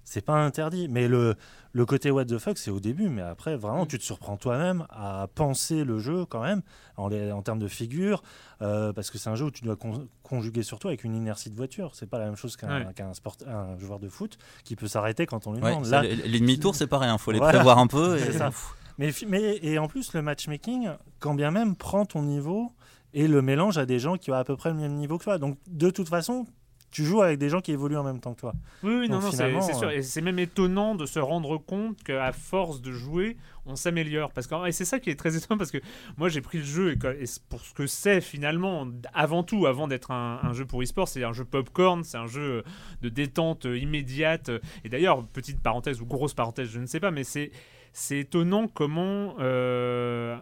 [0.03, 0.89] c'est pas interdit.
[0.89, 1.35] Mais le,
[1.73, 3.89] le côté what the fuck, c'est au début, mais après, vraiment, Mm.
[3.89, 6.63] tu te surprends toi-même à penser le jeu quand même,
[6.97, 8.23] en, les- en termes de figure,
[8.63, 11.51] euh, parce que c'est un jeu où tu dois con- conjuguer surtout avec une inertie
[11.51, 11.91] de voiture.
[11.95, 13.15] C'est pas la même chose qu'un Ouais.
[13.15, 15.87] sport, un joueur de foot qui peut s'arrêter quand on lui Ouais, demande.
[15.87, 17.59] Là, les, demi-tours, c'est pareil, il faut les Voilà.
[17.59, 18.19] prévoir un peu.
[18.19, 18.39] C'est Et...
[18.39, 18.51] ça.
[18.99, 20.89] mais, mais, et en plus, le matchmaking,
[21.21, 22.73] quand bien même, prend ton niveau
[23.17, 25.25] et le mélange à des gens qui ont à peu près le même niveau que
[25.25, 25.39] toi.
[25.39, 26.47] Donc, de toute façon,
[26.91, 28.53] tu joues avec des gens qui évoluent en même temps que toi.
[28.83, 29.89] Oui, oui, non, Donc, non, c'est sûr.
[29.89, 34.33] euh, Et c'est même étonnant de se rendre compte qu'à force de jouer, on s'améliore.
[34.33, 35.79] Parce que et c'est ça qui est très étonnant parce que
[36.19, 40.11] moi j'ai pris le jeu et, pour ce que c'est finalement, avant tout, avant d'être
[40.11, 42.65] un, un jeu pour e-sport, c'est un jeu popcorn, c'est un jeu
[43.01, 44.51] de détente immédiate.
[44.85, 47.51] Et d'ailleurs, petite parenthèse ou grosse parenthèse, je ne sais pas, mais c'est
[47.95, 50.37] c'est étonnant comment euh,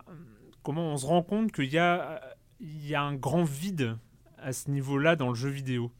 [0.64, 2.20] comment on se rend compte qu'il y a
[2.60, 3.96] il y a un grand vide
[4.38, 5.90] à ce niveau-là dans le jeu vidéo.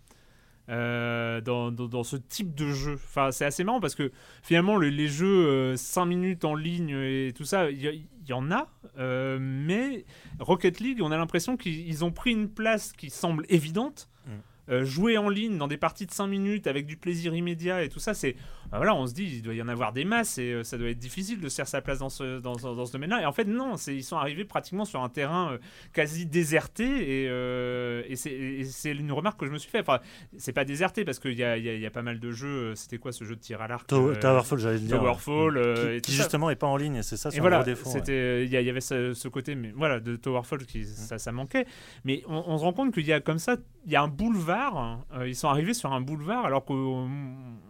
[0.71, 2.95] Euh, dans, dans, dans ce type de jeu.
[2.95, 4.11] Enfin, c'est assez marrant parce que
[4.43, 8.71] finalement, le- les jeux 5 minutes en ligne et tout ça, il y, en a,
[8.99, 10.07] euh, mais
[10.40, 14.09] Rocket League, on a l'impression qu'ils ils ont pris une place qui semble évidente.
[14.27, 14.31] Mm.
[14.71, 17.90] Euh, jouer en ligne dans des parties de 5 minutes avec du plaisir immédiat et
[17.90, 18.35] tout ça, c'est.
[18.75, 20.77] Bah voilà, on se dit, il doit y en avoir des masses et euh, ça
[20.79, 23.23] doit être difficile de se faire sa place dans ce, dans, ce- dans ce domaine-là.
[23.23, 25.59] Et en fait, non, ils sont arrivés pratiquement sur un terrain euh,
[25.93, 26.85] quasi déserté
[27.23, 29.79] et, euh, et c'est- une remarque que je me suis fait.
[29.79, 30.01] Enfin,
[30.39, 32.33] c'est pas déserté parce qu'il y a, il y a- y a pas mal de
[32.33, 32.49] jeux.
[32.49, 34.99] euh, C'était quoi ce jeu de tir à l'arc Tow- Towerfall, j'allais le dire.
[34.99, 36.01] Towerfall, ouais.
[36.03, 37.91] qui, justement est pas en ligne c'est ça, c'est un voilà, gros défaut.
[37.91, 38.45] ouais.
[38.45, 41.65] il y, avait ce, ce côté, mais voilà, de Towerfall qui ça, ça manquait.
[42.05, 43.57] Mais on, on se rend compte qu'il y a comme ça,
[43.87, 45.05] il y a un boulevard.
[45.27, 47.09] ils sont arrivés sur un boulevard, alors qu'on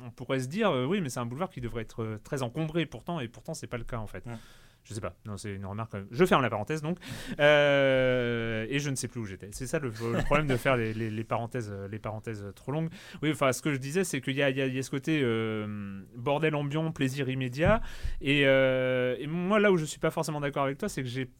[0.06, 2.42] on pourrait se dire, euh, oui, mais c'est un boulevard qui devrait être euh, très
[2.42, 4.24] encombré pourtant, et pourtant c'est pas le cas en fait.
[4.26, 4.32] Ouais.
[4.86, 5.94] Je sais pas, non, c'est une remarque.
[5.94, 6.06] même.
[6.10, 6.98] Je ferme la parenthèse donc,
[7.40, 9.48] Euh, et je ne sais plus où j'étais.
[9.52, 12.70] C'est ça le, le problème de faire les, les- les parenthèses, euh, les parenthèses trop
[12.72, 12.90] longues.
[13.22, 16.02] Oui, enfin, ce que je disais, c'est qu'il y y y a ce côté euh,
[16.16, 17.80] bordel ambiant, plaisir immédiat,
[18.20, 21.08] et, euh, et moi, là où je suis pas forcément d'accord avec toi, c'est que
[21.08, 21.30] j'ai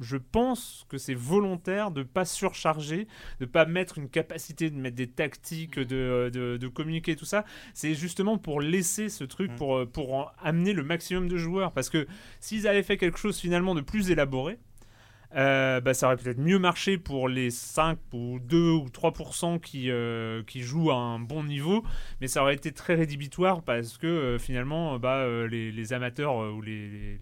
[0.00, 3.08] je pense que c'est volontaire de pas surcharger,
[3.40, 7.44] de pas mettre une capacité de mettre des tactiques, de, de, de communiquer tout ça.
[7.74, 9.56] C'est justement pour laisser ce truc, Mm.
[9.56, 11.72] pour, pour en amener le maximum de joueurs.
[11.72, 12.06] Parce que
[12.40, 14.58] s'ils avaient fait quelque chose finalement de plus élaboré,
[15.36, 19.90] euh, bah, ça aurait peut-être mieux marché pour les 5 ou 2 ou 3% qui,
[19.90, 21.84] euh, qui jouent à un bon niveau,
[22.20, 26.62] mais ça aurait été très rédhibitoire parce que euh, finalement bah, les, les amateurs ou
[26.62, 27.18] les,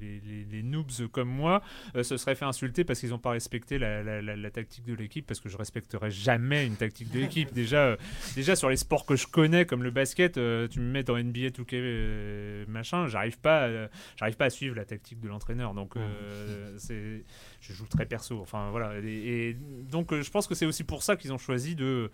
[0.51, 1.63] les, noobs comme moi
[2.03, 4.95] se seraient fait insulter parce qu'ils n'ont pas respecté la, la- la- la tactique de
[4.95, 7.53] l'équipe, parce que je respecterai jamais une tactique de l'équipe.
[7.55, 7.97] déjà,
[8.35, 11.49] déjà sur les sports que je connais comme le basket, tu me mets dans NBA
[11.51, 13.69] 2K euh, machin, j'arrive pas,
[14.17, 15.75] j'arrive pas à suivre la tactique de l'entraîneur.
[15.75, 17.25] Donc euh, c'est
[17.67, 18.41] je joue très perso.
[18.41, 18.99] Enfin voilà.
[19.01, 22.11] Et, et donc euh, je pense que c'est aussi pour ça qu'ils ont choisi de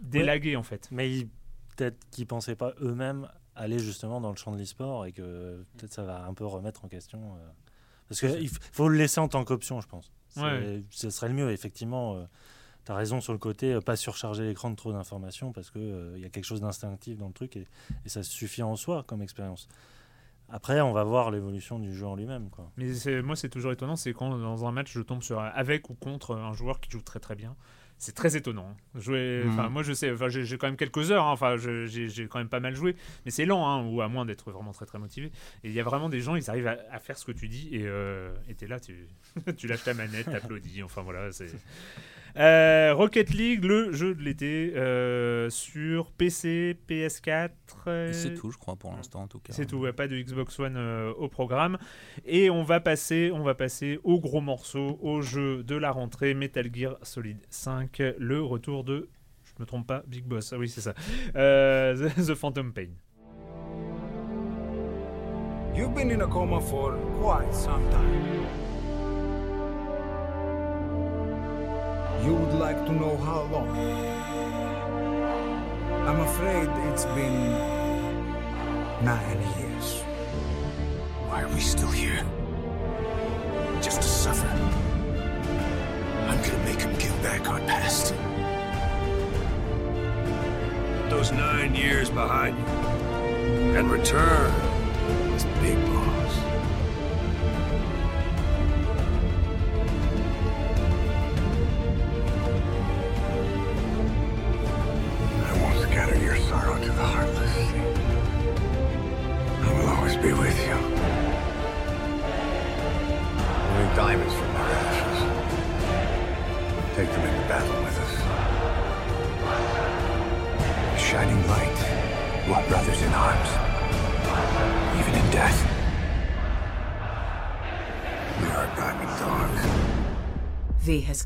[0.00, 0.88] délaguer en fait.
[0.90, 1.26] Mais
[1.76, 5.92] peut-être qu'ils pensaient pas eux-mêmes aller justement dans le champ de l'e-sport et que peut-être
[5.92, 7.34] ça va un peu remettre en question.
[7.36, 7.48] euh,
[8.08, 10.12] Parce qu'il faut le laisser en tant qu'option, je pense.
[10.36, 10.82] Ouais.
[10.90, 12.24] Ce serait le mieux, effectivement.
[12.84, 16.14] tu as raison sur le côté, euh, pas surcharger l'écran de trop d'informations parce qu'il
[16.18, 17.66] y a quelque chose d'instinctif dans le truc et,
[18.04, 19.68] et ça suffit en soi comme expérience.
[20.50, 22.48] Après, on va voir l'évolution du jeu en lui-même.
[22.50, 22.70] quoi.
[22.76, 25.90] Mais c'est- moi, c'est toujours étonnant, c'est quand dans un match, je tombe sur avec
[25.90, 27.54] ou contre un joueur qui joue très très bien.
[28.00, 28.76] c'est très étonnant.
[28.94, 29.70] Jouer, Mhm.
[29.72, 32.28] moi je sais, enfin, j'ai j'ai quand même quelques heures, hein, enfin, je- j'ai j'ai
[32.28, 34.86] quand même pas mal joué, mais c'est lent, hein, ou à moins d'être vraiment très
[34.86, 35.32] très motivé.
[35.64, 37.48] Et il y a vraiment des gens, ils arrivent à, à faire ce que tu
[37.48, 39.08] dis, et euh, et t'es là, tu,
[39.58, 41.50] tu lâches ta manette, t'applaudis, enfin voilà, c'est.
[42.36, 47.50] Euh, Rocket League, le jeu de l'été euh, sur PC, PS4.
[47.86, 49.52] euh, C'est tout, je crois, pour l'instant, en tout cas.
[49.52, 51.78] c'est tout, ouais, pas de Xbox One euh, au programme.
[52.26, 56.34] Et on va passer, on va passer au gros morceau, au jeu de la rentrée,
[56.34, 59.08] Metal Gear Solid 5, le retour de,
[59.44, 60.52] je me trompe pas, Big Boss.
[60.52, 60.94] Ah oui, c'est ça.
[61.34, 62.90] Euh, The, The Phantom Pain.
[65.74, 68.67] You've been in a coma for quite some time.
[72.28, 73.70] You would like to know how long?
[76.06, 77.52] I'm afraid it's been
[79.02, 80.02] nine years.
[81.26, 82.22] Why are we still here?
[83.80, 84.46] Just to suffer.
[86.28, 88.12] I'm gonna make him give back our past.
[91.08, 94.52] those nine years behind you and return
[95.34, 96.17] as Big Boss.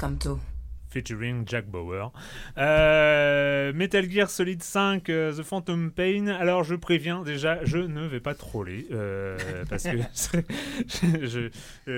[0.03, 0.52] Come too.
[0.93, 2.13] Featuring Jack Bauer.
[2.59, 6.27] Euh, Metal Gear Solid 5, euh, The Phantom Pain.
[6.29, 9.37] Alors je préviens déjà, je ne vais pas troller euh,
[9.71, 9.97] parce que
[10.87, 11.51] je- je-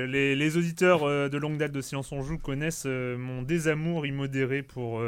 [0.07, 5.03] les, les auditeurs de longue date de Silence on joue connaissent mon désamour immodéré pour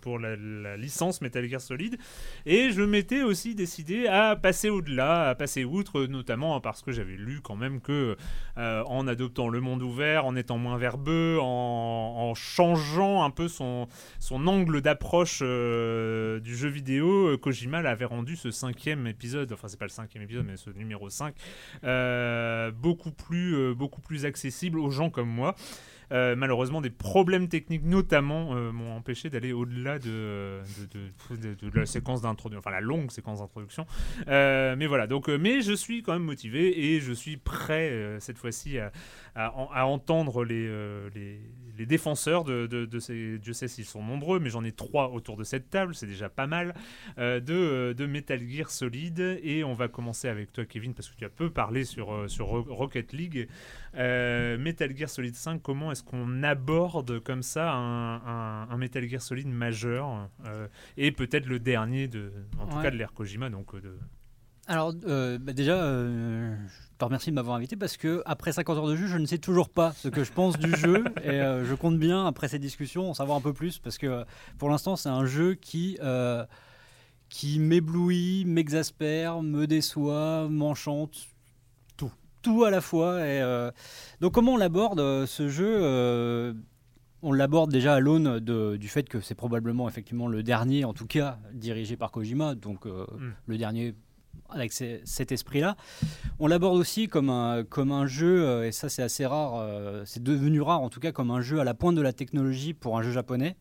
[0.00, 1.98] pour la, la licence Metal Gear Solid
[2.46, 7.16] et je m'étais aussi décidé à passer au-delà, à passer outre, notamment parce que j'avais
[7.16, 8.16] lu quand même que
[8.56, 11.44] en adoptant le monde ouvert, en étant moins verbeux, en,
[12.30, 12.34] en
[12.76, 13.88] changeant un peu son,
[14.30, 19.78] angle d'approche euh, du jeu vidéo, euh, Kojima l'avait rendu ce cinquième épisode, enfin c'est
[19.78, 21.34] pas le cinquième épisode, mais ce numéro 5,
[21.84, 25.54] euh, beaucoup, plus, beaucoup plus accessible aux gens comme moi.
[26.10, 30.62] Malheureusement, des problèmes techniques notamment m'ont empêché d'aller au-delà de,
[31.74, 33.84] la séquence d'introduction, enfin la longue séquence d'introduction.
[34.26, 38.78] Mais voilà, donc, mais je suis quand même motivé et je suis prêt cette fois-ci
[38.78, 38.90] à,
[39.34, 40.66] à, en- à entendre les,
[41.78, 43.38] les défenseurs de, de, de ces.
[43.38, 46.28] Dieu sait s'ils sont nombreux, mais j'en ai trois autour de cette table, c'est déjà
[46.28, 46.74] pas mal,
[47.18, 49.18] euh, de, euh, de Metal Gear Solid.
[49.42, 52.28] Et on va commencer avec toi, Kevin, parce que tu as peu parlé sur, euh,
[52.28, 53.48] sur Rocket League.
[53.94, 59.06] Euh, Metal Gear Solid 5, comment est-ce qu'on aborde comme ça un, un- un Metal
[59.08, 62.82] Gear Solid majeur euh, et peut-être le dernier de, en tout Ouais.
[62.82, 63.96] cas de l'ère Kojima, donc de,
[64.70, 68.76] Alors, euh, bah déjà, euh, je te remercie de m'avoir invité parce que après 50
[68.76, 71.30] heures de jeu, je ne sais toujours pas ce que je pense du jeu et
[71.40, 74.24] euh, je compte bien après ces discussions en savoir un peu plus parce que
[74.58, 75.98] pour l'instant, c'est un jeu qui
[77.30, 81.28] qui m'éblouit, m'exaspère, me déçoit, m'enchante,
[81.98, 82.10] tout,
[82.42, 83.26] tout à la fois.
[83.26, 83.42] Et
[84.20, 86.54] donc, comment on l'aborde ce jeu
[87.20, 90.92] on l'aborde déjà à l'aune de- du fait que c'est probablement effectivement le dernier, en
[90.94, 93.30] tout cas dirigé par Kojima, donc euh, Mm.
[93.46, 93.94] le dernier
[94.50, 95.76] avec ces- cet esprit-là.
[96.38, 100.02] On l'aborde aussi comme un, comme un jeu, euh, et ça c'est assez rare, euh,
[100.06, 102.74] c'est devenu rare en tout cas, comme un jeu à la pointe de la technologie
[102.74, 103.56] pour un jeu japonais.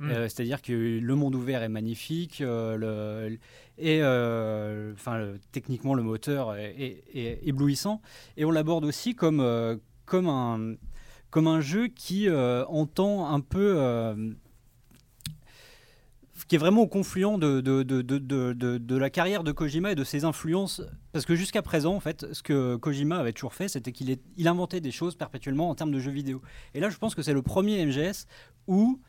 [0.00, 0.10] Mm.
[0.10, 3.38] Euh, C'est-à-dire que le monde ouvert est magnifique, euh, le-
[3.78, 4.02] et
[4.94, 8.00] enfin, techniquement le moteur est, est- est éblouissant.
[8.36, 10.74] Et on l'aborde aussi comme, comme, un,
[11.30, 14.14] comme un jeu qui entend un peu
[16.52, 19.94] qui est vraiment au confluent de, de, de, de, de- la carrière de Kojima et
[19.94, 20.82] de ses influences.
[21.12, 24.48] Parce que jusqu'à présent, en fait, ce que Kojima avait toujours fait, c'était qu'il il
[24.48, 26.42] inventait des choses perpétuellement en termes de jeux vidéo.
[26.74, 28.26] Et là, je pense que c'est le premier MGS
[28.66, 29.00] où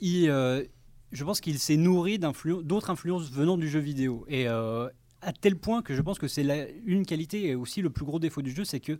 [0.00, 0.64] il, euh,
[1.12, 4.26] je pense qu'il s'est nourri d'autres influences venant du jeu vidéo.
[4.28, 4.86] Et euh,
[5.22, 6.44] à tel point que je pense que c'est
[6.84, 8.98] une qualité et aussi le plus gros défaut du jeu, c'est que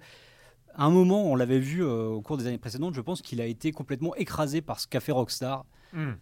[0.74, 3.42] à un moment, on l'avait vu euh, au cours des années précédentes, je pense qu'il
[3.42, 6.12] a été complètement écrasé par ce qu'a fait Rockstar Hmm.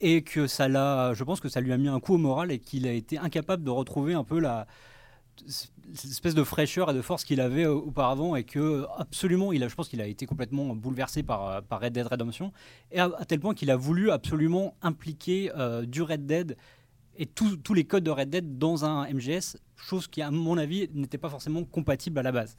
[0.00, 2.50] Et que ça l'a, je pense que ça lui a mis un coup au moral
[2.50, 4.66] et qu'il a été incapable de retrouver un peu la
[5.92, 9.68] espèce de fraîcheur et de force qu'il avait euh, auparavant et que absolument il a,
[9.68, 12.52] je pense qu'il a été complètement bouleversé par, Red Dead Redemption
[12.92, 16.56] et à, tel point qu'il a voulu absolument impliquer euh, du Red Dead
[17.16, 20.88] et tous les codes de Red Dead dans un MGS, chose qui à mon avis
[20.94, 22.56] n'était pas forcément compatible à la base.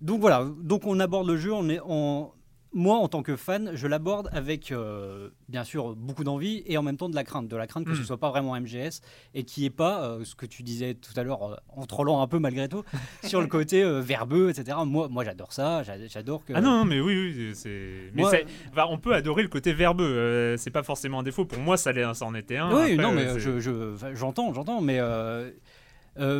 [0.00, 2.32] Donc voilà, donc on aborde le jeu en, est- en-
[2.74, 6.82] moi, en tant que fan, je l'aborde avec, euh, bien sûr, beaucoup d'envie et en
[6.82, 7.48] même temps de la crainte.
[7.48, 7.96] De la crainte que Mm.
[7.96, 9.00] ce soit pas vraiment MGS
[9.34, 12.20] et qui est pas, euh, ce que tu disais tout à l'heure, euh, en trollant
[12.20, 12.82] un peu malgré tout,
[13.22, 14.76] sur le côté euh, verbeux, etc.
[14.84, 15.82] Moi, moi j'adore ça.
[15.84, 16.52] j'a- J'adore que.
[16.54, 18.10] Ah non, non, mais oui, oui, c'est.
[18.14, 20.56] Mais Moi- on peut adorer le côté verbeux.
[20.58, 21.44] c'est pas forcément un défaut.
[21.44, 22.68] Pour moi, ça, ça en était un.
[22.74, 25.50] Oui, Après, non, mais c'est- je- j'entends, j'entends, mais euh,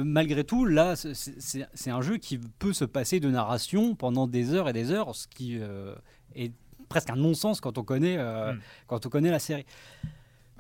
[0.05, 4.69] malgré tout, là, c'est- un jeu qui peut se passer de narration pendant des heures
[4.69, 5.95] et des heures, ce qui euh,
[6.35, 6.53] est
[6.89, 8.61] presque un non-sens quand on connaît, euh, Mm.
[8.87, 9.65] quand on connaît la série.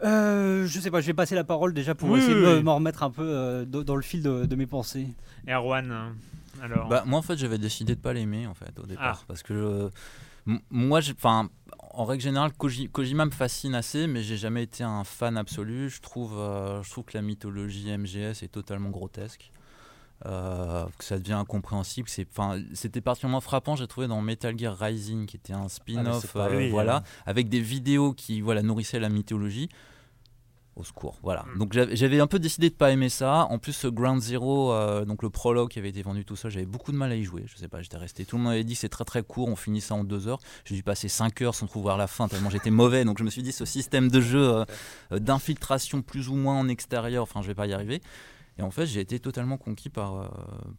[0.03, 2.61] Euh, je sais pas, je vais passer la parole déjà pour Oui, essayer oui, de
[2.61, 5.07] m'en remettre un peu euh, dans le fil de, de mes pensées.
[5.49, 6.15] Erwan, hein,
[6.61, 6.89] alors.
[6.89, 9.21] Bah, moi, en fait, j'avais décidé de pas l'aimer, en fait, au départ.
[9.23, 9.25] Ah.
[9.29, 9.89] Parce que euh,
[10.71, 11.49] moi, enfin,
[11.93, 15.89] en règle générale, Koji- Kojima me fascine assez, mais j'ai jamais été un fan absolu.
[15.89, 19.53] Je trouve, euh, je trouve que la mythologie MGS est totalement grotesque.
[20.27, 22.09] Euh, que ça devient incompréhensible.
[22.09, 26.23] C'est, enfin, c'était particulièrement frappant, j'ai trouvé dans Metal Gear Rising, qui était un spin-off,
[26.23, 27.03] c'est pas euh, voilà, hein.
[27.27, 29.69] avec des vidéos qui, voilà, nourrissaient la mythologie.
[30.77, 31.45] Au secours, voilà.
[31.55, 31.59] Mm.
[31.59, 33.47] Donc j'avais un peu décidé de pas aimer ça.
[33.51, 36.51] En plus, ce Ground Zero, euh, donc le prologue qui avait été vendu tout seul,
[36.51, 37.45] j'avais beaucoup de mal à y jouer.
[37.47, 38.25] Je sais pas, j'étais resté.
[38.25, 40.27] Tout le monde avait dit que c'est très très court, on finit ça en deux
[40.27, 40.41] heures.
[40.65, 43.05] J'ai dû passer cinq heures sans trouver la fin tellement j'étais mauvais.
[43.05, 44.65] Donc je me suis dit, ce système de jeu
[45.13, 48.01] d'infiltration plus ou moins en extérieur, enfin je vais pas y arriver.
[48.59, 50.29] Et en fait, j'ai été totalement conquis par, euh,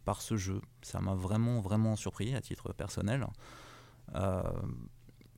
[0.04, 0.60] par ce jeu.
[0.82, 3.26] Ça m'a vraiment vraiment surpris à titre personnel.
[4.14, 4.42] Euh,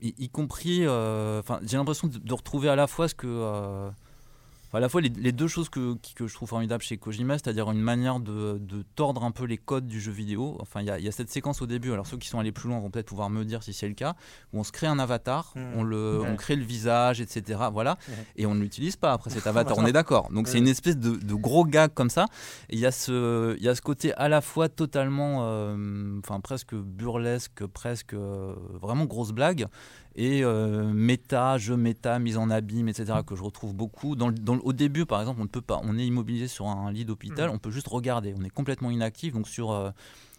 [0.00, 3.90] y, compris, euh, j'ai l'impression de, retrouver à la fois ce que
[4.68, 7.38] Enfin, à la fois les, les deux choses que, que je trouve formidables chez Kojima,
[7.38, 10.58] c'est-à-dire une manière de, de tordre un peu les codes du jeu vidéo.
[10.60, 12.38] Enfin, il y, a- il y a cette séquence au début, alors ceux qui sont
[12.38, 14.14] allés plus loin vont peut-être pouvoir me dire si c'est le cas,
[14.52, 15.62] où on se crée un avatar, Mhm.
[15.76, 16.28] on, le, Ouais.
[16.30, 17.60] on crée le visage, etc.
[17.72, 18.14] Voilà, Ouais.
[18.36, 20.30] et on ne l'utilise pas après cet avatar, on est d'accord.
[20.32, 22.26] Donc c'est une espèce de, de gros gag comme ça.
[22.68, 26.74] Il y, a ce- y a ce côté à la fois totalement, euh, enfin presque
[26.74, 29.66] burlesque, presque euh, vraiment grosse blague,
[30.20, 33.22] et euh, méta, jeu méta, mise en abîme, etc.
[33.24, 34.16] que je retrouve beaucoup.
[34.16, 36.48] Dans, le- dans le- au début, par exemple, on ne peut pas, on est immobilisé
[36.48, 37.54] sur un lit d'hôpital, Mhm.
[37.54, 39.32] on peut juste regarder, on est complètement inactif.
[39.32, 39.90] Donc sur euh,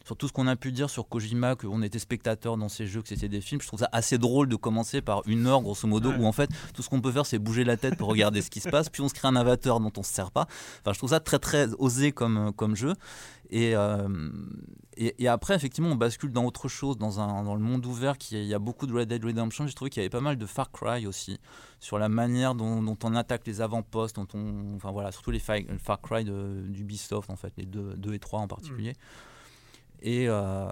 [0.05, 3.01] sur tout ce qu'on a pu dire sur Kojima, qu'on était spectateur dans ces jeux,
[3.01, 5.87] que c'était des films, je trouve ça assez drôle de commencer par une heure, grosso
[5.87, 6.17] modo, Ouais.
[6.17, 8.49] où en fait tout ce qu'on peut faire, c'est bouger la tête pour regarder ce
[8.49, 10.47] qui se passe, puis on se crée un avatar dont on se sert pas.
[10.81, 12.93] Enfin, je trouve ça très très osé comme comme jeu.
[13.51, 14.29] Et, euh,
[14.95, 18.15] et, et après, effectivement, on bascule dans autre chose, dans, un, dans le monde ouvert.
[18.19, 19.65] Qui, il y a beaucoup de Red Dead Redemption.
[19.65, 21.39] J'ai trouvé qu'il y avait pas mal de Far Cry aussi,
[21.79, 25.39] sur la manière dont, dont on attaque les avant-postes, dont on, enfin voilà, surtout les
[25.39, 28.93] Far, Far Cry d'Ubisoft, en fait, les 2 deux, deux et 3 en particulier.
[30.01, 30.67] Et, euh,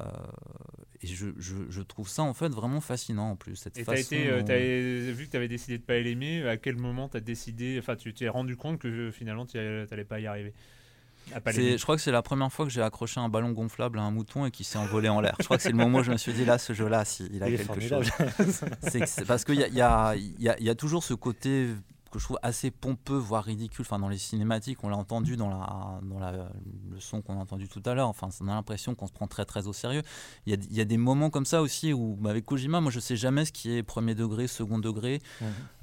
[1.02, 3.56] et je, je, je trouve ça en fait vraiment fascinant en plus.
[3.56, 6.48] Cette Et façon été, euh, dont- t'avais- vu que tu avais décidé de pas l'aimer,
[6.48, 10.04] à quel moment tu as décidé, enfin tu t'es rendu compte que finalement tu n'allais
[10.06, 10.54] pas y arriver?
[11.46, 14.12] Je crois que c'est la première fois que j'ai accroché un ballon gonflable à un
[14.12, 15.36] mouton et qui s'est envolé en l'air.
[15.40, 17.28] Je crois que c'est le moment où je me suis dit là, ce jeu-là, si,
[17.34, 18.10] il a Il quelque chose.
[18.82, 21.68] C'est parce qu'il y y, y, a, il y a toujours ce côté
[22.10, 23.86] que je trouve assez pompeux, voire ridicule.
[23.88, 26.32] Enfin, dans les cinématiques, on l'a entendu dans, la, dans la,
[26.90, 28.08] le son qu'on a entendu tout à l'heure.
[28.08, 30.02] Enfin, on a l'impression qu'on se prend très très au sérieux.
[30.46, 32.82] Il y a, il y a des moments comme ça aussi où, bah, avec Kojima,
[32.82, 35.22] moi je sais jamais ce qui est premier degré, second degré.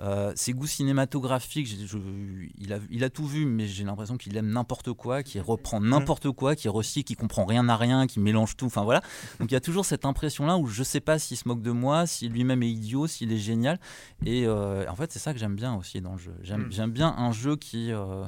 [0.00, 1.98] Euh, ses goûts cinématographiques, je-
[2.58, 5.80] il, a, il a tout vu, mais j'ai l'impression qu'il aime n'importe quoi, qu'il reprend
[5.80, 8.66] n'importe quoi, qu'il recycle, qu'il comprend rien à rien, qu'il mélange tout.
[8.66, 9.00] Enfin voilà.
[9.40, 11.70] Donc il y a toujours cette impression-là où je sais pas s'il se moque de
[11.70, 13.78] moi, si lui-même est idiot, s'il est génial.
[14.24, 16.34] Et euh, en fait, c'est ça que j'aime bien aussi dans jeu.
[16.42, 17.92] J'aime bien un jeu qui.
[17.92, 18.26] euh,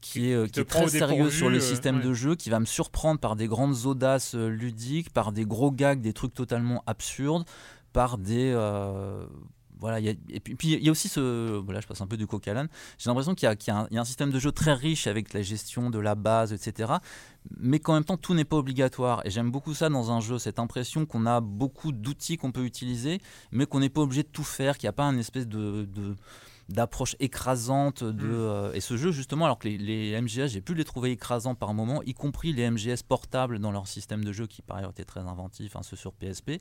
[0.00, 2.02] qui est, euh, Qui qui te est prend très sérieux sur le euh, système ouais.
[2.04, 6.00] de jeu, qui va me surprendre par des grandes audaces ludiques, par des gros gags,
[6.00, 7.44] des trucs totalement absurdes,
[7.92, 9.26] par des, euh,
[9.80, 11.58] voilà, il y a- et puis il y a aussi ce.
[11.58, 12.68] Voilà, je passe un peu du coq à l'âne.
[12.96, 14.72] J'ai l'impression qu'il y, a- qu'il y un- y a un système de jeu très
[14.72, 16.92] riche avec la gestion de la base, etc.
[17.58, 19.22] Mais qu'en même temps, tout n'est pas obligatoire.
[19.24, 22.64] Et j'aime beaucoup ça dans un jeu, cette impression qu'on a beaucoup d'outils qu'on peut
[22.64, 25.48] utiliser, mais qu'on n'est pas obligé de tout faire, qu'il n'y a pas une espèce
[25.48, 25.86] de.
[25.92, 26.14] de-
[26.68, 28.30] d'approche écrasante de Mm.
[28.30, 31.54] euh, et ce jeu justement alors que les, les MGS j'ai pu les trouver écrasants
[31.54, 34.90] par moment y compris les MGS portables dans leur système de jeu qui par ailleurs
[34.90, 36.60] était très inventif hein, ceux sur PSP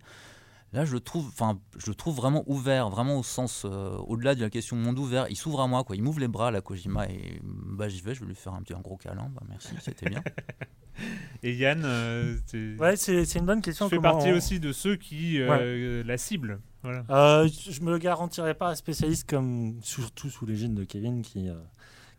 [0.77, 4.35] Là, je le trouve, enfin, je le trouve vraiment ouvert, vraiment au sens, euh, au-delà
[4.35, 5.25] de la question monde ouvert.
[5.27, 5.95] Il s'ouvre à moi, quoi.
[5.95, 8.13] Il m'ouvre les bras, la Kojima, et bah j'y vais.
[8.13, 9.31] Je vais lui faire un petit, un gros câlin.
[9.33, 10.21] Bah merci, c'était bien.
[11.43, 12.37] Et Yann, euh,
[12.79, 13.89] Ouais, c'est une bonne question.
[13.89, 16.59] tu fais partie on- aussi de ceux qui euh, la ciblent.
[16.83, 17.03] Voilà.
[17.09, 21.49] Euh, je me le garantirais pas à spécialiste comme surtout sous l'égide de Kevin qui,
[21.49, 21.55] euh,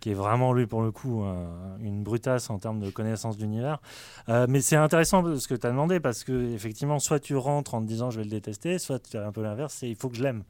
[0.01, 1.47] qui est vraiment lui pour le coup euh,
[1.81, 3.81] une brutasse en termes de connaissance d'univers.
[4.29, 7.75] Euh, mais c'est intéressant ce que tu as demandé parce que effectivement soit tu rentres
[7.75, 9.97] en te disant je vais le détester, soit tu fais un peu l'inverse, c'est il
[9.97, 10.45] faut que je l'aime.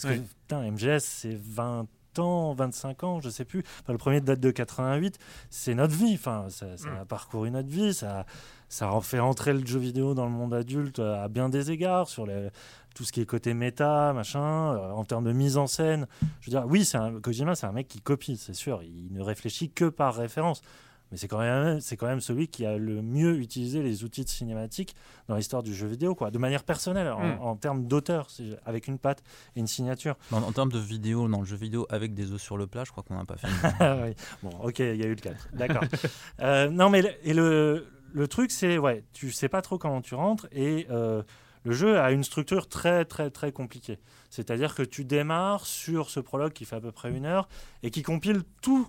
[0.00, 1.86] Parce que putain MGS c'est 20
[2.18, 3.62] ans, 25 ans, je sais plus.
[3.80, 6.12] Enfin, le premier date de 88, c'est notre vie.
[6.14, 6.96] Enfin, ça, ça Mm.
[7.00, 7.94] a parcouru notre vie.
[7.94, 8.26] Ça,
[8.68, 12.08] ça en fait entrer le jeu vidéo dans le monde adulte à bien des égards,
[12.08, 12.50] sur les-
[12.94, 16.06] tout ce qui est côté méta, machin, euh, en termes de mise en scène.
[16.40, 18.82] Je veux dire, oui, c'est un, Kojima, c'est un mec qui copie, c'est sûr.
[18.82, 20.62] Il ne réfléchit que par référence.
[21.10, 24.24] Mais c'est quand, même, c'est quand même celui qui a le mieux utilisé les outils
[24.24, 24.96] de cinématique
[25.28, 27.38] dans l'histoire du jeu vidéo, quoi, de manière personnelle, en, Mm.
[27.42, 28.28] en termes d'auteur,
[28.64, 29.22] avec une patte
[29.54, 30.16] et une signature.
[30.30, 32.84] En, en termes de vidéo, dans le jeu vidéo avec des œufs sur le plat,
[32.84, 33.46] je crois qu'on n'a pas fait.
[33.80, 34.14] Ah oui.
[34.42, 35.48] Bon, ok, il y a eu le 4.
[35.52, 35.84] D'accord.
[36.40, 40.00] Euh, non, mais le- et le, le truc, c'est, ouais, tu sais pas trop comment
[40.00, 41.22] tu rentres et euh,
[41.64, 43.98] le jeu a une structure très, très, très compliquée.
[44.30, 47.48] C'est-à-dire que tu démarres sur ce prologue qui fait à peu près une heure
[47.82, 48.88] et qui compile toutes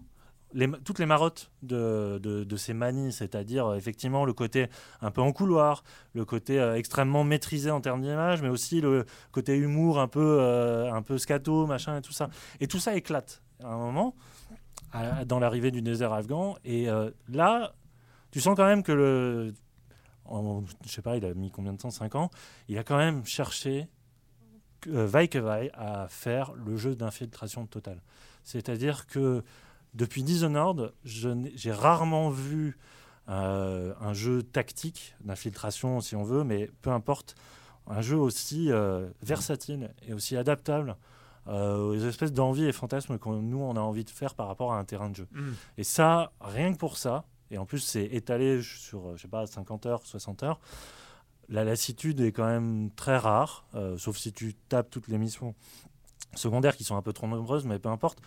[0.54, 4.68] les marottes de, de, ces manies, c'est-à-dire euh, effectivement le côté
[5.02, 9.06] un peu en couloir, le côté euh, extrêmement maîtrisé en termes d'image, mais aussi le
[9.32, 12.30] côté humour un peu, euh, un peu scato, machin et tout ça.
[12.60, 14.16] Et tout ça éclate à un moment
[15.26, 16.56] dans l'arrivée du désert afghan.
[16.66, 16.88] Et
[17.28, 17.74] là,
[18.30, 19.54] tu sens quand même que le.
[20.34, 21.92] En, je sais pas, il a mis combien de temps?
[21.92, 22.32] 5 ans?
[22.68, 23.88] Il a quand même cherché,
[24.88, 28.02] euh, vaille que vaille, à faire le jeu d'infiltration totale.
[28.44, 29.44] C'est-à-dire que
[29.94, 32.78] depuis Dishonored, j'ai rarement vu
[33.30, 37.36] euh, un jeu tactique, d'infiltration si on veut, mais peu importe,
[37.88, 40.98] un jeu aussi euh, versatile et aussi adaptable
[41.48, 44.74] euh, aux espèces d'envies et fantasmes que nous, on a envie de faire par rapport
[44.74, 45.28] à un terrain de jeu.
[45.32, 45.52] Mm.
[45.78, 49.28] Et ça, rien que pour ça, et en plus c'est étalé sur, euh, je sais
[49.28, 50.60] pas, 50 heures, 60 heures,
[51.50, 55.56] la lassitude est quand même très rare, euh, sauf si tu tapes toutes les missions
[56.36, 58.20] secondaires qui sont un peu trop nombreuses, mais peu importe.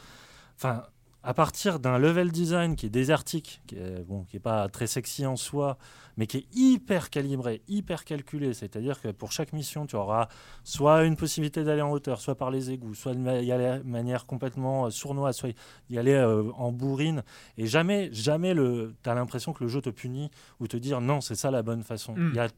[0.56, 0.84] Enfin,
[1.26, 4.86] à partir d'un level design qui est désertique, qui est, bon, qui est pas très
[4.86, 5.76] sexy en soi,
[6.16, 10.28] mais qui est hyper calibré, hyper calculé, c'est-à-dire que pour chaque mission, tu auras
[10.62, 14.24] soit une possibilité d'aller en hauteur, soit par les égouts, soit y aller de manière
[14.26, 15.50] complètement euh, sournoise, soit
[15.90, 17.24] y aller euh, en bourrine,
[17.58, 21.00] et jamais, jamais le, tu as l'impression que le jeu te punit ou te dire
[21.00, 22.14] non, c'est ça la bonne façon.
[22.16, 22.34] Il Mm.
[22.34, 22.48] y a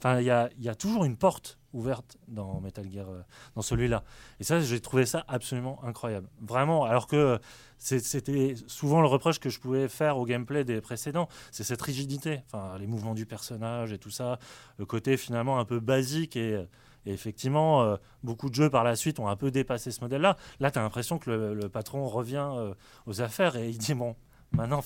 [0.00, 3.20] Enfin, il y a, il y a toujours une porte ouverte dans Metal Gear, euh,
[3.56, 4.04] dans celui-là.
[4.38, 6.28] Et ça, j'ai trouvé ça absolument incroyable.
[6.40, 7.40] Vraiment, alors que
[7.78, 12.40] c'était souvent le reproche que je pouvais faire au gameplay des précédents, c'est cette rigidité,
[12.46, 14.38] enfin, les mouvements du personnage et tout ça,
[14.78, 16.66] le côté finalement un peu basique et.
[17.06, 20.36] effectivement, euh, beaucoup de jeux par la suite ont un peu dépassé ce modèle-là.
[20.60, 22.74] Là, tu as l'impression que le, patron revient euh,
[23.06, 24.14] aux affaires et il dit Bon,
[24.52, 24.82] maintenant,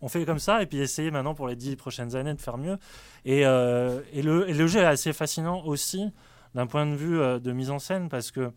[0.00, 2.58] on fait, comme ça, et puis essayez maintenant pour les dix prochaines années de faire
[2.58, 2.78] mieux.
[3.24, 6.10] Et, euh, le, jeu est assez fascinant aussi
[6.54, 8.50] d'un point de vue de mise en scène parce que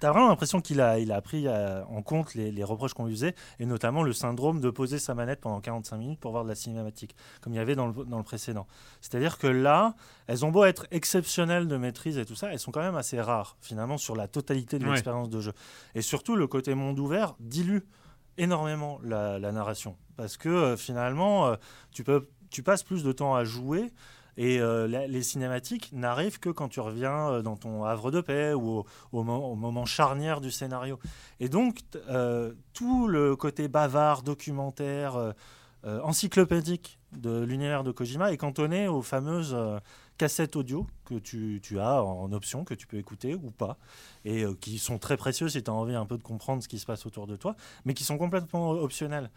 [0.00, 2.94] tu as vraiment l'impression qu'il a, il a pris euh, en compte les, les reproches
[2.94, 6.32] qu'on lui faisait et notamment le syndrome de poser sa manette pendant 45 minutes pour
[6.32, 8.66] voir de la cinématique comme il y avait dans le, dans le précédent.
[9.00, 9.94] C'est-à-dire que là,
[10.26, 13.20] elles ont beau être exceptionnelles de maîtrise et tout ça, elles sont quand même assez
[13.20, 14.90] rares finalement sur la totalité de Ouais.
[14.92, 15.52] l'expérience de jeu.
[15.94, 17.80] Et surtout, le côté monde ouvert dilue
[18.38, 21.56] énormément la, la narration parce que euh, finalement, euh,
[21.92, 23.92] tu, peux, tu passes plus de temps à jouer
[24.36, 28.52] et euh, les cinématiques n'arrivent que quand tu reviens euh, dans ton havre de paix
[28.54, 30.98] ou au, au mo- au moment charnière du scénario.
[31.40, 35.34] Et donc, euh, tout le côté bavard, documentaire,
[36.02, 39.56] encyclopédique de l'univers de Kojima est cantonné aux fameuses
[40.18, 43.76] cassettes audio que tu, as en option, que tu peux écouter ou pas,
[44.24, 46.80] et qui sont très précieux si tu as envie un peu de comprendre ce qui
[46.80, 49.30] se passe autour de toi, mais qui sont complètement optionnels.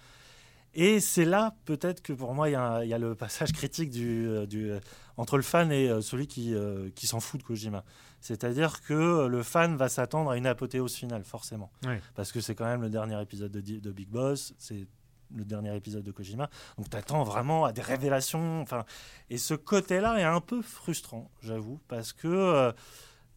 [0.73, 4.27] Et c'est là, peut-être que pour moi, il y, a y le passage critique du,
[4.27, 4.79] euh, du, euh,
[5.17, 6.53] entre le fan et euh, celui qui,
[6.95, 7.83] qui s'en fout de Kojima.
[8.21, 11.71] C'est-à-dire que le fan va s'attendre à une apothéose finale, forcément.
[12.15, 14.87] Parce que c'est quand même le dernier épisode de, Big Boss, c'est
[15.35, 16.49] le dernier épisode de Kojima.
[16.77, 18.61] Donc tu attends vraiment à des révélations.
[18.61, 18.85] Enfin,
[19.29, 22.71] et ce côté-là est un peu frustrant, j'avoue, parce que euh,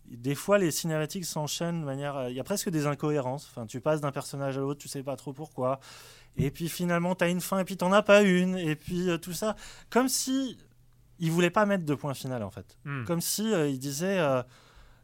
[0.07, 2.16] des fois les cinématiques s'enchaînent de manière.
[2.16, 3.47] euh, Il y a presque des incohérences.
[3.51, 5.80] Enfin, tu passes d'un personnage à l'autre, tu sais pas trop pourquoi.
[6.37, 8.57] Et puis finalement, tu as une fin et puis t'en as pas une.
[8.57, 9.55] Et puis euh, tout ça.
[9.91, 10.57] Comme si
[11.18, 12.76] il voulait pas mettre de point final en fait.
[12.85, 13.05] Hmm.
[13.05, 14.43] Comme si euh, il disait euh,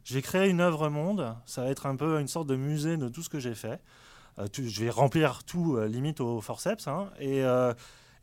[0.04, 2.96] je vais créer une œuvre monde, ça va être un peu une sorte de musée
[2.96, 3.80] de tout ce que j'ai fait.
[4.38, 6.88] Euh, tout- je vais remplir tout limite au forceps.
[6.88, 7.42] hein, et,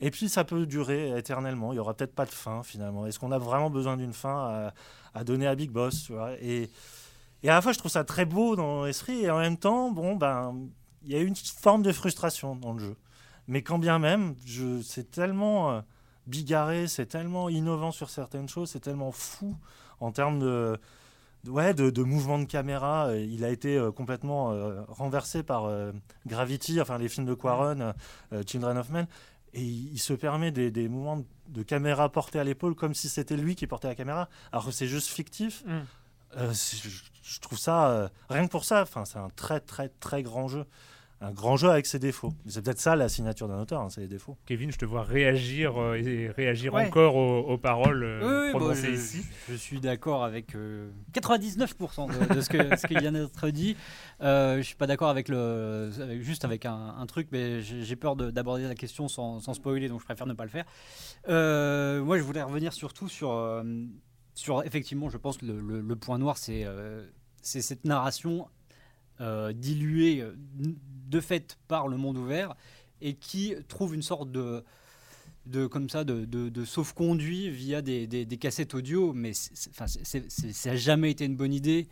[0.02, 1.74] et puis ça peut durer éternellement.
[1.74, 3.06] Il y aura peut-être pas de fin finalement.
[3.06, 4.74] Est-ce qu'on a vraiment besoin d'une fin à,
[5.20, 6.32] à donner à Big Boss tu vois?
[6.42, 6.70] Et,
[7.44, 9.92] et à la fois, je trouve ça très beau dans l'esprit, et en même temps,
[9.92, 10.56] bon, ben,
[11.06, 12.96] il y a une forme de frustration dans le jeu.
[13.48, 15.82] Mais quand bien même, je, c'est tellement euh,
[16.26, 19.56] bigarré, c'est tellement innovant sur certaines choses, c'est tellement fou
[20.00, 20.80] en termes de,
[21.44, 23.16] de- ouais, de, de mouvement de caméra.
[23.16, 25.70] Il a été euh, complètement euh, renversé par
[26.26, 27.94] Gravity, enfin les films de Quaron,
[28.48, 29.08] Children of Men.
[29.54, 32.96] Et il, il se permet des, des mouvements de, de caméra portés à l'épaule comme
[32.96, 35.64] si c'était lui qui portait la caméra, alors que c'est juste fictif.
[35.66, 35.82] Mm.
[36.52, 40.66] Je, trouve ça, rien que pour ça, c'est un très très très grand jeu.
[41.26, 42.32] Un grand jeu avec ses défauts.
[42.46, 44.38] C'est peut-être ça la signature d'un auteur, hein, c'est les défauts.
[44.46, 46.88] Kevin, je te vois réagir euh, et réagir Ouais.
[46.88, 49.26] encore aux, aux paroles euh, Oui, oui, bon, prononcées je, ici.
[49.50, 53.76] je suis d'accord avec euh, 99% de, de ce, que, ce qui vient d'être dit.
[54.22, 57.96] Euh, je suis pas d'accord avec le, avec- juste avec un, un truc, mais j'ai
[57.96, 60.66] peur de- d'aborder la question sans, sans spoiler, donc je préfère ne pas le faire.
[61.30, 63.64] Euh, moi, je voulais revenir surtout sur, euh,
[64.34, 67.06] sur effectivement, je pense que le, le- le point noir, c'est euh,
[67.42, 68.48] c'est cette narration
[69.22, 72.56] euh, diluée euh, de fait par le monde ouvert
[73.02, 74.64] et qui trouve une sorte de
[75.46, 79.14] de comme ça de, de, de sauf-conduit via des, des, des cassettes audio.
[79.14, 79.32] Mais
[79.70, 81.88] enfin, ça n'a jamais été une bonne idée.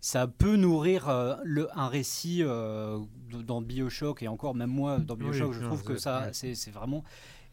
[0.00, 2.98] Ça peut nourrir euh, le, un récit euh,
[3.44, 7.02] dans Bioshock et encore même moi dans Oui, Bioshock je trouve que ça c'est vraiment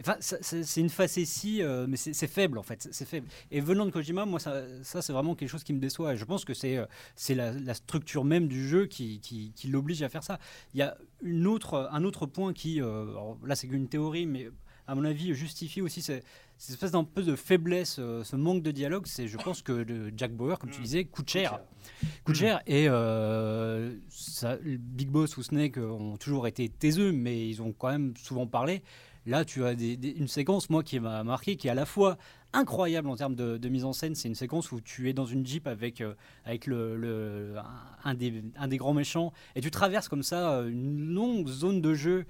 [0.02, 3.92] enfin c'est une facétie euh, mais c'est faible en fait c'est- faible et venant de
[3.92, 6.54] Kojima moi ça, ça c'est vraiment quelque chose qui me déçoit et je pense que
[6.54, 6.86] c'est euh,
[7.16, 10.40] c'est la, la structure même du jeu qui, qui, qui l'oblige à faire ça
[10.74, 13.06] il y a une autre, un autre point qui, euh,
[13.46, 14.50] là c'est qu'une théorie, mais
[14.88, 16.22] à mon avis justifie aussi ce-
[16.58, 19.06] cette espèce d'un peu de faiblesse, euh, ce manque de dialogue.
[19.06, 21.60] C'est, je pense que le Jack Bauer, comme tu disais, coûte cher.
[22.26, 22.62] Coûte cher.
[22.68, 27.90] Et euh, ça, Big Boss ou Snake ont toujours été taiseux, mais ils ont quand
[27.90, 28.82] même souvent parlé.
[29.26, 32.18] Là, tu as une séquence, moi, qui m'a marqué, qui est à la fois
[32.54, 34.16] incroyable en termes de, mise en scène.
[34.16, 36.16] C'est une séquence où tu es dans une jeep avec, euh,
[36.46, 37.56] avec le,
[38.04, 41.82] un, des, un des grands méchants et tu traverses comme ça euh, une longue zone
[41.82, 42.26] de jeu.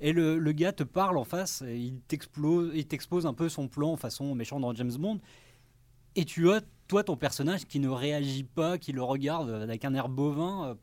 [0.00, 3.96] Et le, le gars te parle en face, et il t'expose un peu son plan
[3.96, 5.20] façon méchant dans James Bond.
[6.16, 9.94] Et tu as, toi, ton personnage qui ne réagit pas, qui le regarde avec un
[9.94, 10.76] air bovin.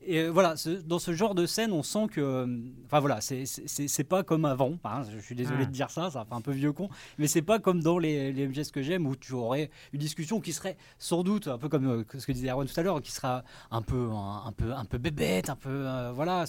[0.00, 2.20] Et euh, voilà, ce- dans ce genre de scène, on sent que.
[2.20, 2.46] euh,
[2.86, 4.74] Enfin voilà, c'est- pas comme avant.
[4.84, 5.66] hein, je suis désolé Ah.
[5.66, 6.88] de dire ça, ça fait un peu vieux con.
[7.18, 10.40] Mais c'est pas comme dans les, les MGS que j'aime où tu aurais une discussion
[10.40, 13.02] qui serait sans doute, un peu comme euh, ce que disait Erwan tout à l'heure,
[13.02, 15.68] qui sera un peu, un, un peu, un peu bébête, un peu.
[15.68, 16.44] euh, voilà,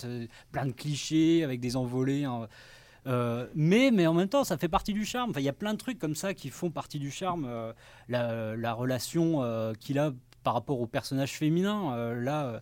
[0.52, 2.24] plein de clichés avec des envolées.
[2.26, 2.48] hein.
[3.08, 5.32] Euh, mais, mais en même temps, ça fait partie du charme.
[5.32, 7.46] Enfin, Il y a plein de trucs comme ça qui font partie du charme.
[7.48, 7.74] Euh,
[8.10, 10.12] la, la relation euh, qu'il a
[10.44, 12.62] par rapport au personnage féminin, là,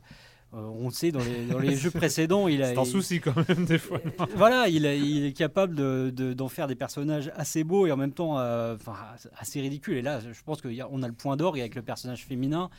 [0.54, 2.68] euh, on le sait, dans les, dans les jeux précédents, il a.
[2.74, 4.00] C'est un il- souci quand même des fois.
[4.36, 7.92] voilà, il, a- il est capable de- de- d'en faire des personnages assez beaux et
[7.92, 8.76] en même temps euh,
[9.38, 9.98] assez ridicules.
[9.98, 12.70] Et là, je pense qu'on a, a le point d'orgue avec le personnage féminin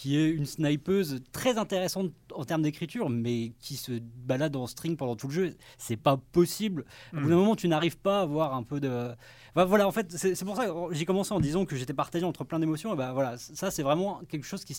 [0.00, 3.92] qui est une snipeuse très intéressante en termes d'écriture, mais qui se
[4.24, 5.54] balade en string pendant tout le jeu.
[5.76, 6.86] C'est pas possible.
[7.12, 7.38] Au bout d'un Mm.
[7.38, 9.10] moment, tu n'arrives pas à avoir un peu de.
[9.54, 12.24] Enfin, voilà, en fait, c'est pour ça que j'ai commencé en disant que j'étais partagé
[12.24, 12.94] entre plein d'émotions.
[12.94, 14.74] Et ben voilà, ça, c'est vraiment quelque chose qui.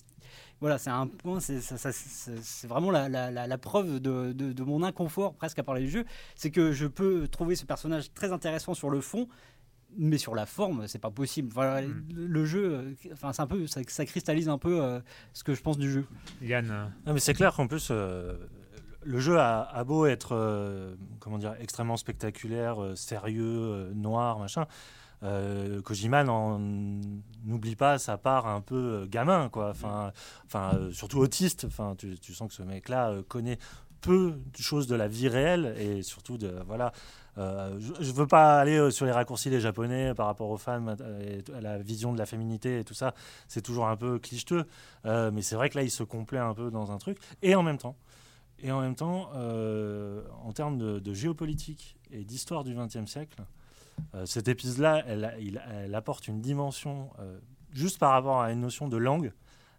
[0.59, 4.81] Voilà, c'est un point, c'est vraiment la, la- la- la preuve de, de- de mon
[4.81, 6.05] inconfort presque à parler du jeu.
[6.35, 9.27] C'est que je peux trouver ce personnage très intéressant sur le fond,
[9.97, 11.49] mais sur la forme, c'est pas possible.
[11.53, 12.03] Voilà, Mm.
[12.15, 14.99] le, jeu, euh, enfin, c'est un peu, ça, ça cristallise un peu euh,
[15.33, 16.05] ce que je pense du jeu.
[16.41, 16.91] Yann.
[17.05, 18.35] Non, mais c'est clair qu'en plus, euh,
[19.03, 24.39] le jeu a, a beau être euh, comment dire, extrêmement spectaculaire, euh, sérieux, euh, noir,
[24.39, 24.65] machin.
[25.23, 29.69] Euh, Kojima n'oublie pas sa part un peu gamin, quoi.
[29.69, 30.11] Enfin,
[30.45, 31.65] enfin euh, surtout autiste.
[31.65, 33.57] Enfin, tu, tu sens que ce mec-là euh, connaît
[34.01, 36.91] peu de choses de la vie réelle et surtout de voilà.
[37.37, 40.57] Euh, je ne veux pas aller euh, sur les raccourcis des Japonais par rapport aux
[40.57, 43.13] femmes euh, et à la vision de la féminité et tout ça.
[43.47, 44.65] C'est toujours un peu clicheteux,
[45.05, 47.17] mais c'est vrai que là, il se complaît un peu dans un truc.
[47.41, 47.95] Et en même temps,
[48.59, 53.41] et en même temps, en termes de, géopolitique et d'histoire du XXe siècle,
[54.15, 57.09] euh, cet épisode-là, elle, apporte une dimension
[57.73, 59.31] juste par rapport à une notion de langue,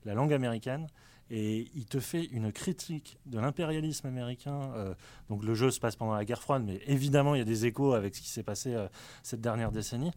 [0.05, 0.87] la langue américaine,
[1.35, 4.71] et il te fait une critique de l'impérialisme américain.
[4.77, 4.95] euh,
[5.31, 7.65] donc le jeu se passe pendant la guerre froide, mais évidemment il y a des
[7.67, 8.87] échos avec ce qui s'est passé euh,
[9.23, 10.13] cette dernière décennie.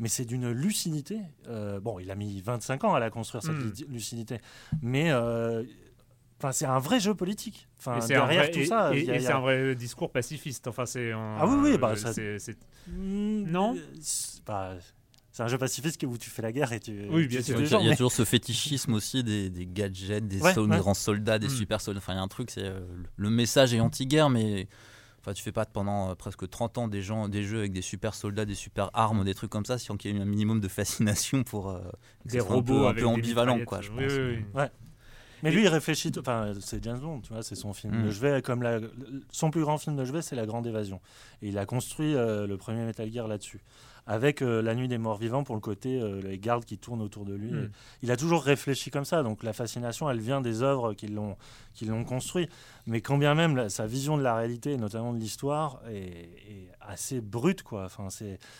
[0.00, 1.20] Mais c'est d'une lucidité.
[1.48, 3.72] euh, bon, il a mis 25 ans à la construire cette Mm.
[3.78, 4.38] lu- lucidité,
[4.82, 7.68] mais enfin, c'est un vrai jeu politique.
[7.78, 9.74] Enfin, Et c'est un derrière vrai, tout et- ça, et- a- c'est a- un vrai
[9.76, 10.66] discours pacifiste.
[10.66, 12.58] Enfin, c'est un- Ah oui, oui, bah, ça- c'est- c'est-
[12.88, 13.76] Mm, Non
[15.34, 17.06] c'est un jeu pacifiste où tu fais la guerre et tu.
[17.10, 17.56] Oui, bien sûr.
[17.58, 20.26] Il y a, gens, il y a mais- toujours ce fétichisme aussi des, des gadgets,
[20.26, 20.78] des Ouais, ouais.
[20.78, 21.50] grands soldats, des Mm.
[21.50, 21.98] super soldats.
[21.98, 22.80] Enfin, il y a un truc, c'est euh,
[23.16, 24.68] le message est anti-guerre, mais
[25.20, 27.82] enfin, tu fais pas pendant euh, presque 30 ans des, gens, des jeux avec des
[27.82, 30.24] super soldats, des super armes, des trucs comme ça, sans qu'il y ait eu un
[30.24, 31.80] minimum de fascination pour euh,
[32.26, 33.68] des robots un peu, un avec peu des ambivalent, mitraillettes.
[33.68, 34.12] quoi, je Oui, pense.
[34.16, 34.62] oui, oui.
[35.44, 36.10] Mais lui, il réfléchit.
[36.18, 38.06] Enfin, c'est James Bond, tu vois, c'est son film Mm.
[38.06, 38.42] de chevet.
[38.42, 38.80] Comme la-
[39.30, 41.00] son plus grand film de chevet, c'est La Grande Évasion.
[41.42, 43.60] Et il a construit euh, le premier Metal Gear là-dessus.
[44.06, 47.00] avec euh, La Nuit des Morts Vivants pour le côté euh, les gardes qui tournent
[47.00, 47.50] autour de lui.
[47.52, 47.70] Mm.
[48.02, 51.36] Il a toujours réfléchi comme ça, donc la fascination, elle vient des œuvres qui l'ont
[51.72, 52.46] qui l'ont construit.
[52.86, 56.68] Mais quand bien même la- sa vision de la réalité, notamment de l'histoire, est, est
[56.82, 57.84] assez brute, quoi.
[57.86, 58.08] Enfin,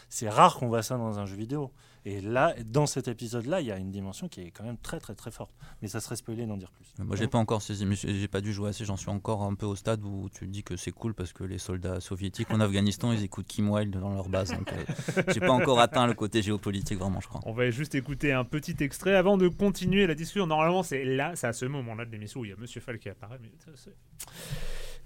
[0.09, 1.71] c'est rare qu'on voit ça dans un jeu vidéo.
[2.07, 5.01] Et là, dans cet épisode-là, il y a une dimension qui est quand même très
[5.01, 5.55] très très forte.
[5.81, 6.87] Mais ça serait spoilé d'en dire plus.
[7.03, 8.85] Moi, j'ai pas encore saisi, mais j'ai pas dû jouer assez.
[8.85, 11.45] J'en suis encore un peu au stade où tu dis que c'est cool parce que
[11.45, 14.53] les soldats soviétiques en Afghanistan, ils écoutent Kim Wilde dans leur base.
[14.53, 17.41] Donc, euh, j'ai pas encore atteint le côté géopolitique, vraiment, je crois.
[17.47, 20.47] On va juste écouter un petit extrait avant de continuer la discussion.
[20.47, 22.99] Normalement, c'est là, c'est à ce moment-là de l'émission où il y a Monsieur Fall
[22.99, 23.39] qui apparaît.
[23.41, 23.97] Mais ça, c'est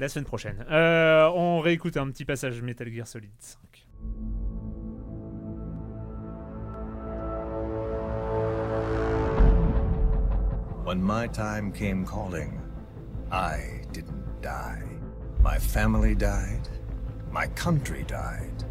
[0.01, 0.65] la semaine prochaine.
[0.71, 3.59] Euh, on réécoute un petit passage Metal Gear Solid 5.
[10.89, 12.63] When my time came calling,
[13.31, 14.85] I didn't die.
[15.43, 16.67] My family died.
[17.31, 18.65] My country died.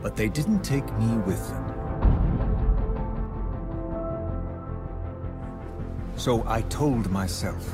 [0.00, 1.66] But they didn't take me with them.
[6.16, 7.70] So I told myself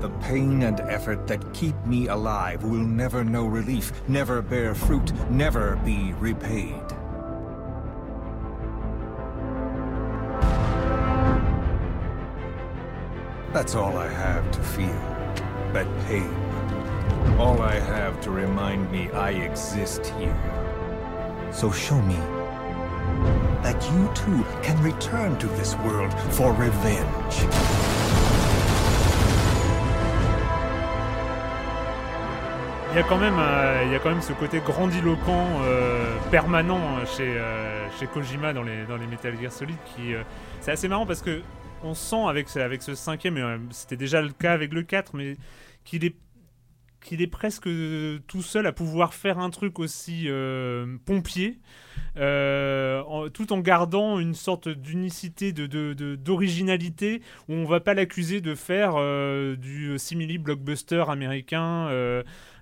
[0.00, 5.12] the pain and effort that keep me alive will never know relief, never bear fruit,
[5.30, 6.80] never be repaid.
[13.52, 15.00] That's all I have to feel.
[15.74, 16.32] That pain.
[17.38, 20.34] All I have to remind me I exist here.
[21.52, 22.16] So show me
[23.62, 27.46] that you too can return to this world for revenge.
[32.92, 36.16] Il y a quand même, euh, il y a quand même ce côté grandiloquent euh,
[36.30, 40.22] permanent chez, euh, chez Kojima dans les, dans les Metal Gear Solid qui, euh,
[40.60, 41.42] c'est assez marrant parce que
[41.84, 44.82] on sent avec, ce- avec ce cinquième, et euh, c'était déjà le cas avec le
[44.82, 45.36] 4, mais
[45.84, 46.16] qu'il est
[47.00, 51.58] qu'il est presque euh, tout seul à pouvoir faire un truc aussi euh, pompier,
[52.14, 58.40] tout en gardant une sorte d'unicité, de, de- de- d'originalité, où on va pas l'accuser
[58.40, 58.94] de faire
[59.56, 61.88] du simili blockbuster américain.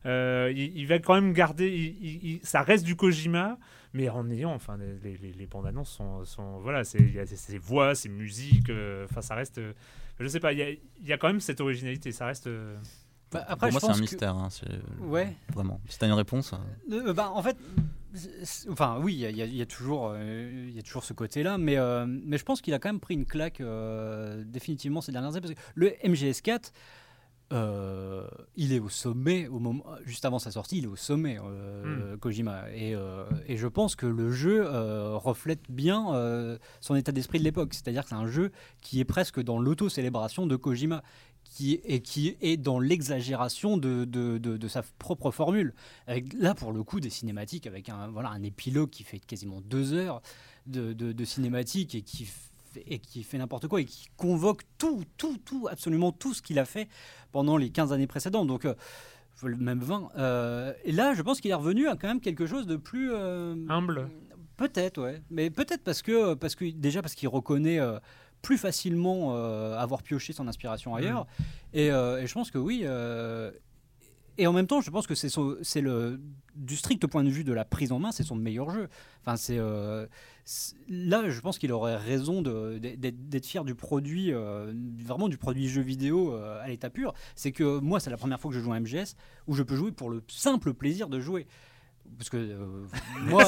[0.06, 3.58] il, va quand même garder, ça reste du Kojima,
[3.92, 7.18] mais en ayant, enfin, les, les, les bandes annonces sont, sont- voilà, c'est, il y
[7.18, 9.72] a ses- ses voix, ses musiques, euh, enfin, ça reste, euh,
[10.18, 12.46] je sais pas, il y a, il y a quand même cette originalité, ça reste.
[12.46, 12.76] euh,
[13.32, 14.34] Bah, après, Pour moi, c'est un que- mystère.
[14.34, 14.48] hein,
[15.00, 15.36] Ouais.
[15.54, 15.80] Vraiment.
[15.88, 16.52] Si t'as une réponse.
[16.90, 17.56] euh, Euh, bah, en fait,
[18.68, 21.56] enfin oui, il y, a- y y toujours, euh, il y a toujours ce côté-là,
[21.58, 25.12] mais euh, mais je pense qu'il a quand même pris une claque euh, définitivement ces
[25.12, 26.72] dernières années parce que le MGS4.
[27.52, 28.26] Euh,
[28.56, 32.16] il est au sommet au moment juste avant sa sortie, il est au sommet euh,
[32.16, 32.70] Kojima.
[32.72, 34.64] Et, euh, et je pense que le jeu
[35.16, 39.40] reflète bien son état d'esprit de l'époque, c'est-à-dire que c'est un jeu qui est presque
[39.42, 41.02] dans l'auto-célébration de Kojima
[41.42, 45.74] qui, et qui est dans l'exagération de, de, de- de sa propre formule.
[46.06, 49.60] Avec, là, pour le coup, des cinématiques avec un, voilà, un épilogue qui fait quasiment
[49.62, 50.22] deux heures
[50.66, 52.30] de cinématiques et qui,
[52.72, 56.42] fait- et qui fait n'importe quoi et qui convoque tout, tout, tout, absolument tout ce
[56.42, 56.88] qu'il a fait
[57.32, 58.46] pendant les 15 années précédentes.
[58.46, 58.74] Donc, euh,
[59.42, 60.08] même 20.
[60.18, 63.10] Euh, et là, je pense qu'il est revenu à quand même quelque chose de plus.
[63.12, 64.08] euh, Humble.
[64.56, 65.22] Peut-être, ouais.
[65.30, 67.98] Mais peut-être parce que, parce que déjà parce qu'il reconnaît euh,
[68.42, 71.26] plus facilement euh, avoir pioché son inspiration ailleurs.
[71.72, 72.82] Et, euh, et je pense que oui.
[72.84, 73.50] euh,
[74.40, 76.20] et en même temps, je pense que c'est le
[76.56, 78.88] du strict point de vue de la prise en main, c'est son meilleur jeu.
[79.22, 80.06] Enfin, c'est euh,
[80.88, 85.80] là, je pense qu'il aurait raison d'être fier du produit, euh, vraiment du produit jeu
[85.80, 87.14] vidéo euh, à l'état pur.
[87.36, 89.14] C'est que moi, c'est la première fois que je joue à MGS
[89.46, 91.46] où je peux jouer pour le simple plaisir de jouer.
[92.18, 92.84] Parce que euh,
[93.28, 93.44] moi,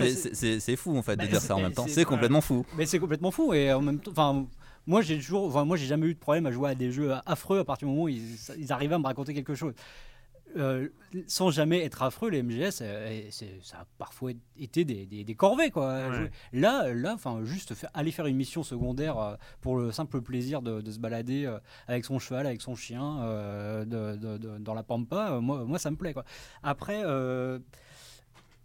[0.00, 1.86] c'est- fou en fait de Bah, dire ça en même temps.
[1.86, 2.66] c'est- C'est complètement fou.
[2.76, 4.46] mais c'est complètement fou et en même temps, enfin,
[4.86, 7.12] moi j'ai toujours, enfin, moi j'ai jamais eu de problème à jouer à des jeux
[7.26, 9.74] affreux à partir du moment où ils, ils arrivaient à me raconter quelque chose.
[10.56, 10.88] Euh,
[11.26, 13.20] sans jamais être affreux, les MGS, euh,
[13.62, 16.08] ça a parfois été des, des, des corvées quoi.
[16.08, 16.30] Ouais.
[16.54, 20.62] Là, là, enfin, juste faire- aller faire une mission secondaire euh, pour le simple plaisir
[20.62, 21.52] de, de se balader
[21.88, 23.16] avec son cheval, avec son chien,
[23.84, 26.24] de- de- de- dans la pampa, moi, moi ça me plaît quoi.
[26.62, 27.02] Après.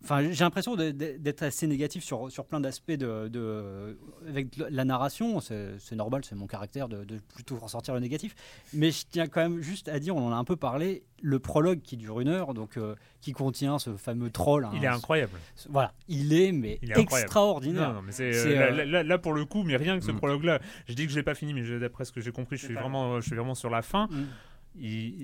[0.04, 5.40] Enfin, j'ai l'impression d'être assez négatif sur, sur plein d'aspects de, de- avec la narration.
[5.42, 8.34] C'est normal, c'est mon caractère de, de plutôt ressortir le négatif.
[8.74, 11.38] Mais je tiens quand même juste à dire, on en a un peu parlé, le
[11.38, 14.66] prologue qui dure une heure, donc euh, qui contient ce fameux troll.
[14.66, 15.34] hein, Il est incroyable.
[15.56, 17.26] ce- Voilà, il est mais Il est incroyable.
[17.28, 17.90] extraordinaire.
[17.90, 20.04] Non, non, mais c'est, C'est, euh, là, euh, là- pour le coup, mais rien que
[20.06, 20.18] ce Mm.
[20.18, 22.66] prologue-là, je dis que je l'ai pas fini, mais d'après ce que j'ai compris, je
[22.66, 24.08] suis vraiment, je suis vraiment sur la fin.
[24.10, 24.24] Mm.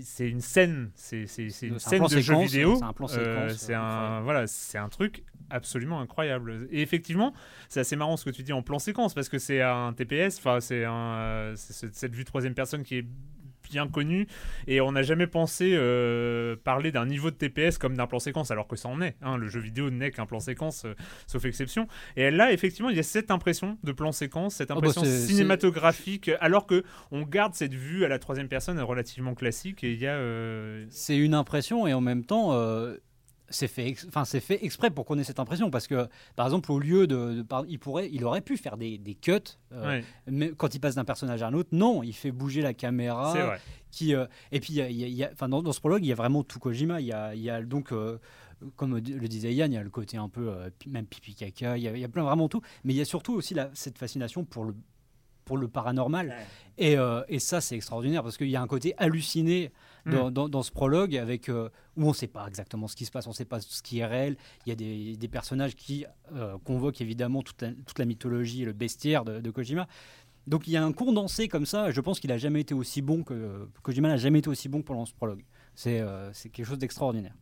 [0.04, 2.76] C'est une scène, c'est, une scène de jeu vidéo.
[2.78, 6.68] c'est un plan euh, séquence, c'est euh, un, voilà, c'est un truc absolument incroyable.
[6.72, 7.34] Et effectivement,
[7.70, 10.38] c'est assez marrant ce que tu dis en plan séquence parce que c'est un TPS,
[10.40, 10.84] enfin c'est
[11.56, 13.06] ce- cette vue troisième personne qui est
[13.70, 14.28] bien connu
[14.68, 18.52] et on n'a jamais pensé euh, parler d'un niveau de TPS comme d'un plan séquence
[18.52, 19.16] alors que ça en est.
[19.22, 19.38] hein.
[19.38, 20.94] Le jeu vidéo n'est qu'un plan séquence, euh,
[21.28, 21.88] sauf exception.
[22.16, 25.04] Et là, effectivement, il y a cette impression de plan séquence, cette Oh, bah, impression
[25.28, 30.00] cinématographique, alors que on garde cette vue à la troisième personne relativement classique et il
[30.00, 30.16] y a.
[30.16, 32.52] euh, C'est une impression et en même temps,
[33.50, 36.72] c'est fait, enfin c'est fait exprès pour qu'on ait cette impression parce que par exemple
[36.72, 39.32] au lieu de, de par- il pourrait, il aurait pu faire des, des cuts,
[39.72, 39.84] euh,
[40.28, 43.32] mais quand il passe d'un personnage à un autre, non, il fait bouger la caméra.
[43.34, 43.60] C'est vrai.
[43.92, 44.82] Qui, euh, et puis
[45.32, 47.00] enfin dans, dans ce prologue, il y a vraiment tout Kojima.
[47.02, 48.18] Il y a, il y a donc euh,
[48.76, 51.78] comme le disait Yann, il y a le côté un peu euh, même pipi caca.
[51.78, 53.54] Il y a, il y a plein vraiment tout, mais il y a surtout aussi
[53.54, 54.76] la- cette fascination pour le
[55.46, 56.28] pour le paranormal.
[56.78, 59.72] Et, euh, et ça, c'est extraordinaire parce qu'il y a un côté halluciné
[60.10, 60.34] dans, Mm.
[60.34, 63.12] dans- dans ce prologue avec, euh, où on ne sait pas exactement ce qui se
[63.12, 64.38] passe, on ne sait pas ce qui est réel.
[64.66, 68.64] Il y a des, des personnages qui euh, convoquent évidemment toute la, toute la mythologie
[68.64, 69.88] et le bestiaire de, de Kojima.
[70.48, 71.92] Donc il y a un condensé comme ça.
[71.92, 74.82] Je pense qu'il n'a jamais été aussi bon que Kojima n'a jamais été aussi bon
[74.82, 75.44] pendant ce prologue.
[75.76, 77.36] C'est euh, c'est quelque chose d'extraordinaire.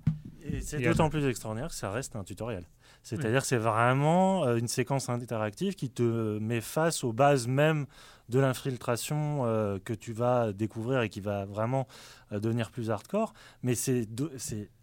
[0.43, 2.65] Et c'est Et d'autant plus extraordinaire que ça reste un tutoriel.
[3.01, 7.85] C'est-à-dire que c'est vraiment euh, une séquence interactive qui te met face aux bases même
[8.29, 11.87] de l'infiltration euh, que tu vas découvrir et qui va vraiment
[12.31, 13.33] euh, devenir plus hardcore.
[13.63, 14.07] Mais c'est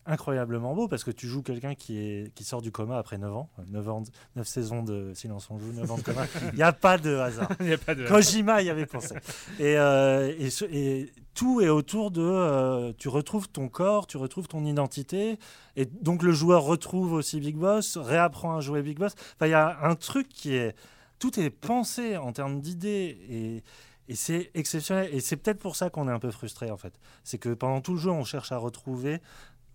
[0.04, 3.34] incroyablement beau parce que tu joues quelqu'un qui, est, qui sort du coma après 9
[3.36, 3.50] ans.
[3.68, 4.02] 9, ans,
[4.36, 6.26] 9 saisons de Silence on joue, 9 ans de coma.
[6.52, 7.48] Il n'y a pas de hasard.
[7.60, 9.14] Il y a pas de- Kojima y avait pensé.
[9.58, 12.20] Et, euh, et, ce- et tout est autour de.
[12.22, 15.38] euh, tu retrouves ton corps, tu retrouves ton identité.
[15.76, 19.14] Et donc le joueur retrouve aussi Big Boss, réapprend à jouer Big Boss.
[19.36, 20.74] Enfin, il y a un truc qui est.
[21.22, 23.16] Tout est pensé en termes d'idées.
[23.30, 23.62] Et.
[24.14, 25.08] C'est exceptionnel.
[25.14, 26.92] Et c'est peut-être pour ça qu'on est un peu frustré, en fait.
[27.24, 29.20] C'est que pendant tout le jeu, on cherche à retrouver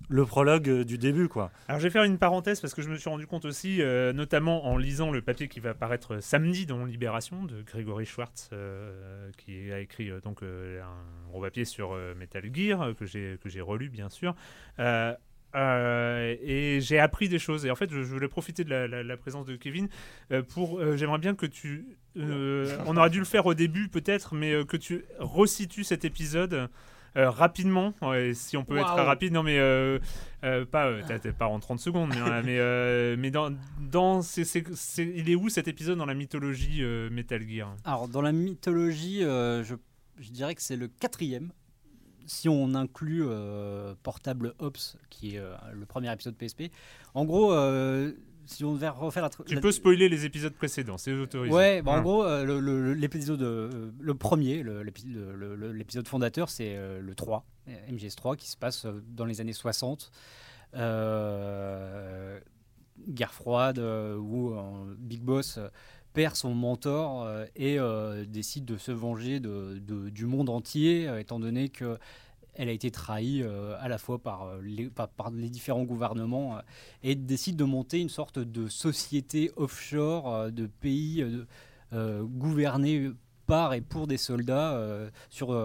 [0.10, 1.50] le prologue euh, du début, quoi.
[1.68, 4.14] Alors je vais faire une parenthèse parce que je me suis rendu compte aussi, euh,
[4.14, 9.32] notamment en lisant le papier qui va apparaître samedi dans Libération de Grégory Schwartz, euh,
[9.38, 13.06] qui a écrit euh, donc euh, un gros papier sur euh, Metal Gear euh, que
[13.06, 14.36] j'ai que j'ai relu bien sûr.
[15.58, 17.66] Euh, et j'ai appris des choses.
[17.66, 19.88] Et en fait je, je voulais profiter de la, la- la présence de Kevin
[20.32, 23.89] euh, pour euh, j'aimerais bien que tu euh, on aurait dû le faire au début
[23.89, 26.70] peut-être mais que tu resitues cet épisode
[27.16, 27.93] rapidement.
[28.34, 29.34] Si on peut être rapide.
[29.34, 29.58] Non mais
[30.72, 35.30] pas t'as pas en 30 secondes mais, mais, mais dans, dans c'est- c'est- c'est- il
[35.30, 37.76] est où cet épisode dans la mythologie Metal Gear?
[37.86, 39.76] Alors, dans la mythologie, je,
[40.20, 41.51] je dirais que c'est le quatrième.
[42.28, 46.72] Si on inclut euh, Portable Ops, qui est euh, le premier épisode PSP.
[47.16, 48.12] En gros, euh,
[48.46, 49.30] si on devait refaire la.
[49.30, 52.02] tu la- peux spoiler les épisodes précédents c'est autorisé Ouais, bah, en Hein.
[52.02, 58.36] gros, le- le- l'épisode, le premier, le- le- l'épisode fondateur, c'est le 3, euh, MGS3,
[58.38, 60.12] qui se passe dans les années 60.
[60.76, 62.40] Euh,
[63.08, 64.54] guerre froide, où
[64.98, 65.60] Big Boss
[66.18, 69.78] perd son mentor euh, et euh, décide de se venger de,
[70.09, 71.99] du monde entier, euh, étant donné que
[72.55, 76.57] elle a été trahie à la fois par, les, par, les différents gouvernements
[77.03, 81.24] et décide de monter une sorte de société offshore de pays
[81.91, 83.11] gouvernés
[83.45, 84.76] par et pour des soldats
[85.30, 85.55] sur,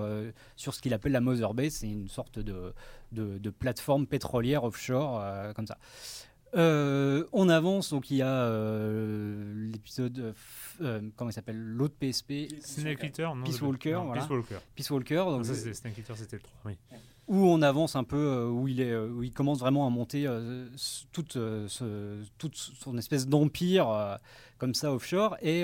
[0.54, 1.76] sur ce qu'il appelle la Mother Base.
[1.76, 2.74] C'est une sorte de,
[3.12, 5.24] de, de plateforme pétrolière offshore,
[5.54, 5.78] comme ça.
[6.54, 10.34] Euh, on avance, donc il y a euh, l'épisode,
[10.82, 14.20] euh, comment il s'appelle, l'autre PSP, Snake Eater non, Peace Walker, non, voilà.
[14.22, 16.76] Peace Walker Peace Walker, donc Non, ça c'était Snake Eater c'était le 3 oui
[17.28, 20.28] où on avance un peu, où il, est, où il commence vraiment à monter
[21.12, 24.18] toute, ce- toute son espèce d'empire
[24.58, 25.36] comme ça offshore.
[25.40, 25.62] Et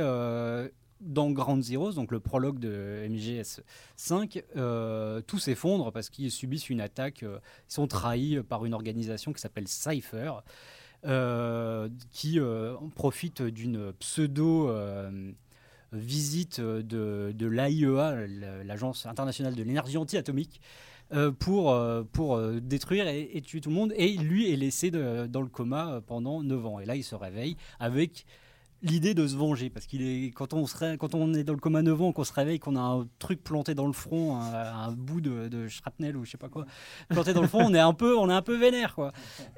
[1.00, 3.62] dans Ground Zeroes, donc le prologue de MGS
[3.96, 7.22] 5, euh, tout s'effondre parce qu'ils subissent une attaque.
[7.22, 7.38] euh,
[7.68, 10.32] ils sont trahis par une organisation qui s'appelle Cypher.
[11.06, 15.30] euh, qui euh, profite d'une pseudo euh,
[15.92, 18.26] visite de, de l'AIEA,
[18.64, 20.60] l'Agence internationale de l'énergie anti-atomique,
[21.12, 23.92] euh, pour, euh, euh, détruire et, tuer tout le monde.
[23.96, 26.80] Et lui est laissé dans le coma euh, pendant 9 ans.
[26.80, 28.26] Et là, il se réveille avec
[28.82, 29.70] l'idée de se venger.
[29.70, 30.64] Parce qu'il est quand on,
[30.98, 33.42] quand on est dans le coma 9 ans, qu'on se réveille, qu'on a un truc
[33.42, 36.66] planté dans le front, un, bout de, shrapnel ou je sais pas quoi,
[37.08, 38.94] planté dans le front, on est un peu, on est un peu vénère.
[38.94, 39.12] Quoi.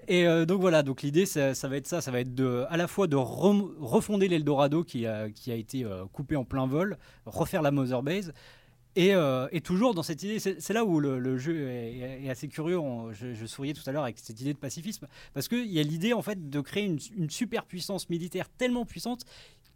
[0.08, 2.00] Et euh, donc voilà, donc l'idée, ça, ça va être ça.
[2.00, 5.84] Ça va être de, à la fois de refonder l'Eldorado qui a, qui a été
[5.84, 8.32] euh, coupé en plein vol, refaire la Mother Base.
[8.97, 12.28] Et, euh, et toujours dans cette idée, c'est là où le, le jeu est, est
[12.30, 12.78] assez curieux.
[12.78, 15.78] On- je, je souriais tout à l'heure avec cette idée de pacifisme, parce qu'il y
[15.78, 19.24] a l'idée en fait de créer une, une superpuissance militaire tellement puissante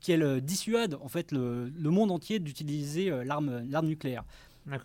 [0.00, 4.24] qu'elle euh, dissuade en fait le, le monde entier d'utiliser euh, l'arme nucléaire,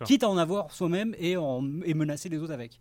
[0.04, 2.78] quitte à en avoir soi-même et, en- et menacer les autres avec.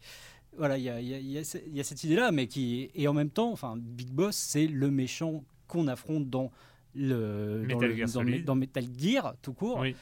[0.57, 3.51] Voilà, il y a, y y y cette idée-là, mais qui et en même temps,
[3.51, 6.51] enfin, Big Boss, c'est le méchant qu'on affronte dans
[6.95, 7.89] le dans, Metal
[8.21, 9.79] le- dans- Metal Gear tout court.
[9.79, 9.95] Oui.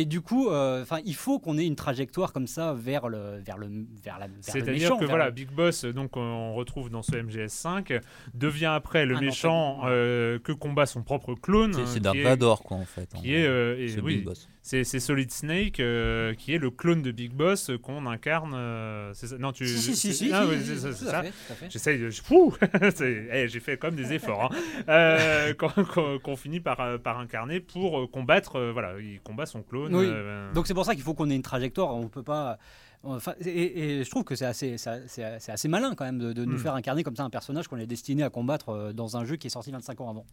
[0.00, 3.38] Et du coup, euh, enfin, il faut qu'on ait une trajectoire comme ça vers le,
[3.44, 3.68] vers le,
[4.02, 4.26] vers la.
[4.26, 8.00] vers le C'est-à-dire que vers voilà, le- Big Boss, donc on retrouve dans ce MGS5,
[8.34, 11.74] devient après le méchant euh, que combat son propre clone.
[11.74, 14.16] C'est- hein, Dark est- Vador, quoi, en fait, en Qui est, euh, et C'est oui,
[14.16, 14.48] Big Boss.
[14.62, 18.52] C'est Solid Snake euh, qui est le clone de Big Boss euh, qu'on incarne.
[18.54, 19.66] euh, ça Non, tu.
[19.66, 21.22] Si, si, si, si, ah, si, ouais, si, c'est à ça.
[21.68, 22.10] J'essaye de.
[22.94, 24.52] C'est- eh, J'ai fait comme des efforts.
[24.52, 24.84] hein.
[24.88, 25.52] Euh,
[26.22, 28.60] qu'on finit par, par incarner pour combattre.
[28.72, 29.94] voilà, il combat son clone.
[29.94, 30.08] Oui.
[30.54, 31.94] Donc c'est pour ça qu'il faut qu'on ait une trajectoire.
[31.94, 32.58] On peut pas.
[33.04, 36.54] Enfin, et, et je trouve que c'est assez, c'est malin quand même de, de nous
[36.54, 36.58] Mm.
[36.58, 39.48] faire incarner comme ça un personnage qu'on est destiné à combattre dans un jeu qui
[39.48, 40.26] est sorti 25 ans avant.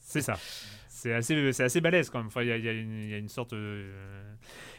[0.00, 0.36] C'est ça.
[1.00, 2.26] C'est assez, c'est assez balèze quand même.
[2.26, 3.54] Enfin, il y, y y a une sorte.
[3.54, 4.34] euh,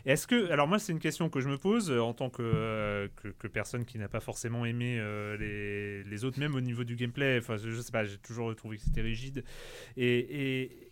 [0.05, 2.43] Est-ce que, alors moi, c'est une question que je me pose euh, en tant que,
[2.43, 5.01] euh, que, que personne qui n'a pas forcément aimé
[5.39, 7.39] les, les autres, même au niveau du gameplay.
[7.39, 9.43] Enfin, je, sais pas, j'ai toujours trouvé que c'était rigide.
[9.97, 10.91] Et,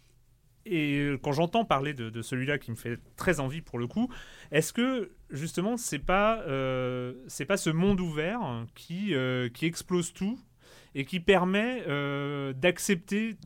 [0.65, 4.11] et, quand j'entends parler de, de celui-là qui me fait très envie pour le coup,
[4.51, 6.43] est-ce que justement c'est pas
[7.27, 9.13] c'est pas ce monde ouvert qui
[9.53, 10.39] qui explose tout
[10.95, 11.83] et qui permet
[12.53, 13.37] d'accepter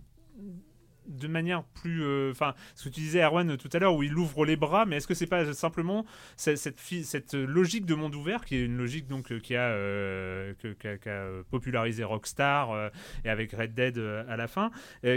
[1.08, 4.18] de manière plus euh, enfin ce que tu disais Erwan tout à l'heure où il
[4.18, 8.46] ouvre les bras mais est-ce que c'est pas simplement cette cette, logique de monde ouvert
[8.46, 12.92] qui est une logique donc euh, qui a euh, popularisé Rockstar
[13.26, 14.72] et avec Red Dead à la fin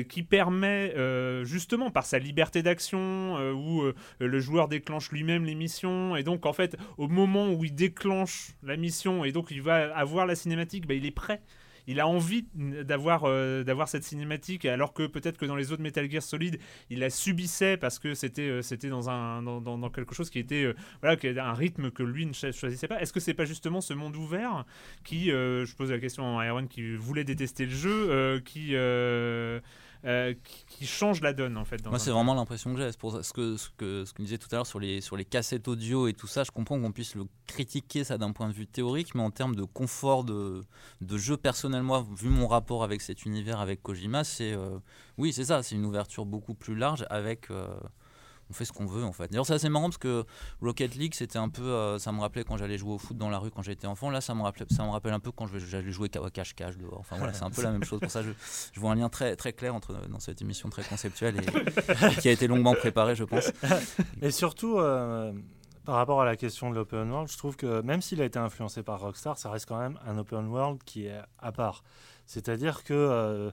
[0.09, 0.95] qui permet
[1.45, 3.83] justement par sa liberté d'action où
[4.19, 8.53] le joueur déclenche lui-même les missions et donc en fait au moment où il déclenche
[8.63, 11.41] la mission et donc il va avoir la cinématique bah, il est prêt
[11.87, 15.83] il a envie d'avoir euh, d'avoir cette cinématique alors que peut-être que dans les autres
[15.83, 16.59] Metal Gear Solid
[16.91, 18.63] il la subissait parce que c'était euh,
[19.43, 22.89] dans quelque chose qui était euh, voilà qui un rythme que lui ne cho- choisissait
[22.89, 23.01] pas.
[23.01, 24.65] Est-ce que c'est pas justement ce monde ouvert
[25.05, 28.75] qui je pose la question à Aaron qui voulait détester le jeu qui,
[30.05, 30.35] euh,
[30.69, 32.91] qui change la donne en fait dans Moi, c'est vraiment l'impression que j'ai.
[32.91, 35.01] C'est pour ça ce que ce que ce qu'on disait tout à l'heure sur les
[35.01, 36.45] sur les cassettes audio et tout ça.
[36.45, 39.57] Je comprends qu'on puisse le critiquer ça d'un point de vue théorique, mais en termes
[39.57, 40.63] de confort de
[41.01, 44.79] de jeu personnel, moi, vu mon rapport avec cet univers avec Kojima, c'est euh,
[45.19, 45.63] oui, c'est ça.
[45.63, 47.51] C'est une ouverture beaucoup plus large avec.
[47.51, 47.67] euh,
[48.51, 49.29] on fait ce qu'on veut en fait.
[49.29, 50.25] D'ailleurs, c'est marrant parce que
[50.61, 53.31] Rocket League, c'était un peu, euh, ça me rappelait quand j'allais jouer au foot dans
[53.31, 54.11] la rue quand j'étais enfant.
[54.11, 57.01] Là, ça me rappelle, ça me rappelle un peu quand j'allais jouer cache-cache dehors.
[57.01, 58.01] Enfin voilà, c'est un peu la même chose.
[58.01, 61.37] Pour ça, je, vois un lien très très clair entre dans cette émission très conceptuelle
[61.37, 63.53] et, et qui a été longuement préparée, je pense.
[64.23, 65.33] Et surtout, euh,
[65.85, 68.39] par rapport à la question de l'open world, je trouve que même s'il a été
[68.39, 71.83] influencé par Rockstar, ça reste quand même un open world qui est à part.
[72.27, 73.51] C'est-à-dire que euh,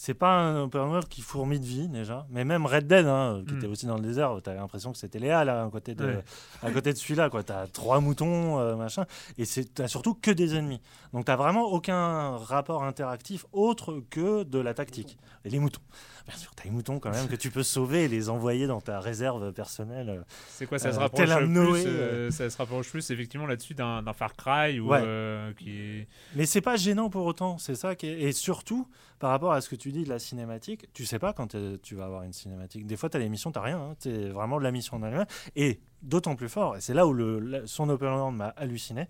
[0.00, 3.42] c'est pas un open world qui fourmille de vie déjà, mais même Red Dead, hein,
[3.46, 3.58] qui Mm.
[3.58, 6.24] était aussi dans le désert, tu l'impression que c'était Léa là, à côté de, Ouais.
[6.62, 7.28] à côté de celui-là.
[7.30, 9.06] Tu as trois moutons, euh, machin,
[9.38, 10.80] et tu as surtout que des ennemis.
[11.12, 15.18] Donc tu vraiment aucun rapport interactif autre que de la tactique.
[15.44, 15.80] Et les moutons.
[16.28, 18.66] Bien sûr, tu as les moutons quand même que tu peux sauver et les envoyer
[18.66, 20.26] dans ta réserve personnelle.
[20.48, 22.30] C'est quoi Ça se euh, rapproche tel un plus Noé, euh.
[22.30, 25.00] Ça se rapproche plus effectivement là-dessus d'un Far Cry ou Ouais.
[25.02, 28.20] euh, qui est Mais c'est pas gênant pour autant, c'est ça qui est...
[28.20, 28.86] Et surtout,
[29.20, 31.78] par rapport à ce que tu dis de la cinématique, tu sais pas quand euh,
[31.82, 32.86] tu vas avoir une cinématique.
[32.86, 35.02] Des fois, tu as les missions, tu rien, hein, c'est vraiment de la mission en
[35.02, 35.24] elle-même.
[35.56, 39.08] Et d'autant plus fort, et c'est là où le, son open world m'a halluciné,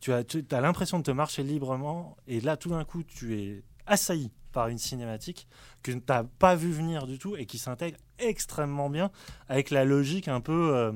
[0.00, 3.38] tu as, tu as l'impression de te marcher librement, et là, tout d'un coup, tu
[3.38, 5.46] es assailli par une cinématique
[5.82, 9.10] que tu n'as pas vu venir du tout et qui s'intègre extrêmement bien
[9.50, 10.92] avec la logique un peu, euh,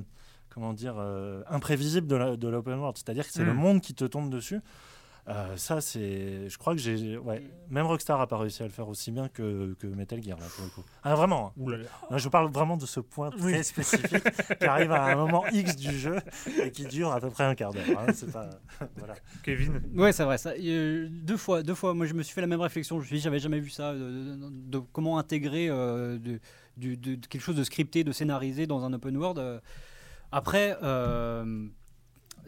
[0.49, 2.07] comment dire, euh, imprévisible
[2.39, 2.97] de l'open world.
[2.97, 3.49] C'est-à-dire que c'est Mm.
[3.49, 4.61] le monde qui te tombe dessus.
[5.29, 6.49] Euh, ça, c'est.
[6.49, 7.19] Je crois que j'ai.
[7.19, 7.43] Ouais.
[7.69, 10.47] Même Rockstar n'a pas réussi à le faire aussi bien que, que Metal Gear, là,
[10.57, 10.83] pour le coup.
[11.03, 11.49] Ah, vraiment.
[11.49, 11.53] hein.
[11.59, 11.79] Ouh là
[12.17, 13.63] je parle vraiment de ce point très Oui.
[13.65, 14.25] spécifique
[14.59, 16.17] qui arrive à un moment X du jeu
[16.63, 17.85] et qui dure à peu près un quart d'heure.
[17.99, 18.07] hein.
[18.15, 18.49] C'est pas.
[18.97, 19.15] voilà.
[19.43, 19.83] Kevin.
[19.95, 20.39] Ouais, c'est vrai.
[20.39, 21.93] Ça, Euh, deux fois, deux fois.
[21.93, 22.97] Moi, je me suis fait la même réflexion.
[22.97, 23.93] Je me suis dit, j'avais jamais vu ça.
[23.93, 26.41] De, de- de comment intégrer euh, de,
[26.79, 29.39] du- de- de quelque chose de scripté, de scénarisé dans un open world.
[29.39, 29.61] Euh,
[30.33, 31.67] Après, euh,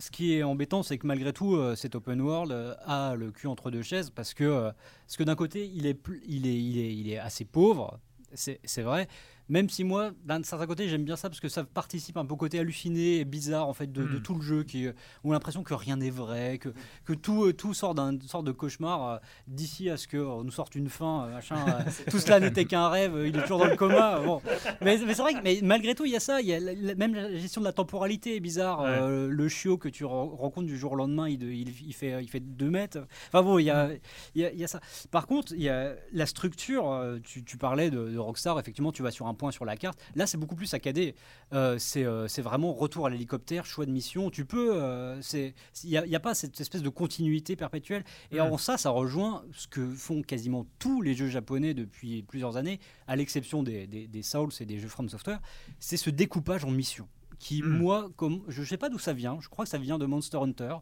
[0.01, 3.30] ce qui est embêtant, c'est que malgré tout, euh, cet open world euh, a le
[3.30, 4.72] cul entre deux chaises parce que, euh,
[5.16, 8.01] que d'un côté, il est, il est, il est, assez pauvre.
[8.32, 9.09] C'est vrai.
[9.51, 12.32] Même si moi, d'un certain côté, j'aime bien ça parce que ça participe un peu
[12.34, 14.22] au côté halluciné et bizarre en fait de, de Mm.
[14.22, 14.92] tout le jeu, qui euh,
[15.24, 16.68] on a l'impression que rien n'est vrai, que,
[17.05, 20.51] que tout, euh, tout sort d'un sorte de cauchemar euh, d'ici à ce qu'on nous
[20.51, 21.57] sorte une fin, euh, machin.
[21.68, 24.20] euh, tout cela n'était qu'un rêve, euh, il est toujours dans le coma.
[24.20, 24.40] Bon.
[24.80, 26.40] Mais, mais c'est vrai que mais malgré tout, il y a ça.
[26.40, 28.80] Il y a la- la- même la gestion de la temporalité est bizarre.
[28.82, 31.92] Euh, le chiot que tu ren- rencontres du jour au lendemain, il, de- il, il
[31.92, 32.98] fait, il fait 2 mètres.
[33.32, 33.90] Enfin bon, il y a,
[34.36, 34.80] il y a, il y a ça.
[35.11, 36.90] Par contre, il y a la structure.
[36.92, 39.76] euh, Tu, tu parlais de, de Rockstar, effectivement, tu vas sur un point sur la
[39.76, 39.99] carte.
[40.14, 41.14] Là, c'est beaucoup plus saccadé.
[41.53, 44.30] Euh, c'est euh, c'est vraiment retour à l'hélicoptère, choix de mission.
[44.30, 44.74] Tu peux.
[44.76, 48.05] euh, c'est- Il n'y a, pas cette espèce de continuité perpétuelle.
[48.30, 48.41] Et Ouais.
[48.43, 52.78] en ça, ça rejoint ce que font quasiment tous les jeux japonais depuis plusieurs années,
[53.09, 55.41] à l'exception des, des, des Souls et des jeux From Software.
[55.78, 57.78] C'est ce découpage en missions qui, Hmm.
[57.78, 60.36] moi, comme je sais pas d'où ça vient, je crois que ça vient de Monster
[60.36, 60.74] Hunter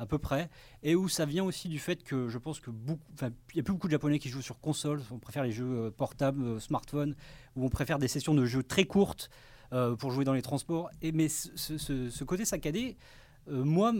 [0.00, 0.48] à peu près,
[0.82, 2.70] et où ça vient aussi du fait que je pense que
[3.20, 5.86] il y a plus beaucoup de Japonais qui jouent sur console, on préfère les jeux
[5.86, 7.14] euh, portables, euh, smartphone,
[7.54, 9.28] où on préfère des sessions de jeux très courtes
[9.74, 10.90] euh, pour jouer dans les transports.
[11.02, 12.96] Et mais ce côté saccadé,
[13.48, 13.92] euh, moi,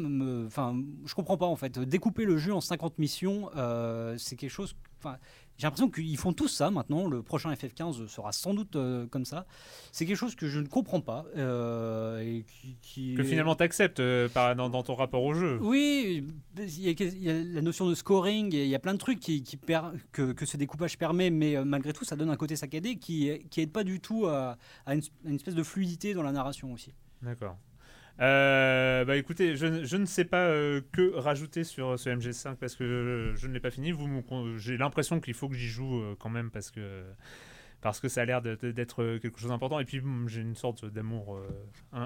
[0.47, 1.79] enfin, je comprends pas en fait.
[1.79, 4.75] Découper le jeu en 50 missions, euh, c'est quelque chose.
[4.99, 5.17] Enfin,
[5.57, 7.07] j'ai l'impression qu'ils font tous ça maintenant.
[7.09, 9.47] Le prochain FF15 sera sans doute euh, comme ça.
[9.93, 11.25] C'est quelque chose que je ne comprends pas
[12.23, 15.59] et qui, qui- Que finalement t'acceptes euh, par- dans, dans ton rapport au jeu.
[15.63, 16.27] oui,
[16.59, 18.99] il y, a, il y a la notion de scoring, il y a plein de
[18.99, 22.37] trucs qui, qui per- que, que ce découpage permet, mais malgré tout, ça donne un
[22.37, 25.63] côté saccadé qui qui aide pas du tout à, à une, à une espèce de
[25.63, 26.93] fluidité dans la narration aussi.
[27.23, 27.57] D'accord.
[28.21, 32.77] Euh, bah écoutez, je, je ne sais pas euh, que rajouter sur ce MG5 parce
[32.77, 33.95] que je, ne l'ai pas fini.
[34.57, 37.03] J'ai l'impression qu'il faut que j'y joue euh, quand même parce que
[37.81, 39.81] parce que ça a l'air d'être euh, quelque chose d'important.
[39.81, 42.05] Et puis hum, j'ai une sorte d'amour euh,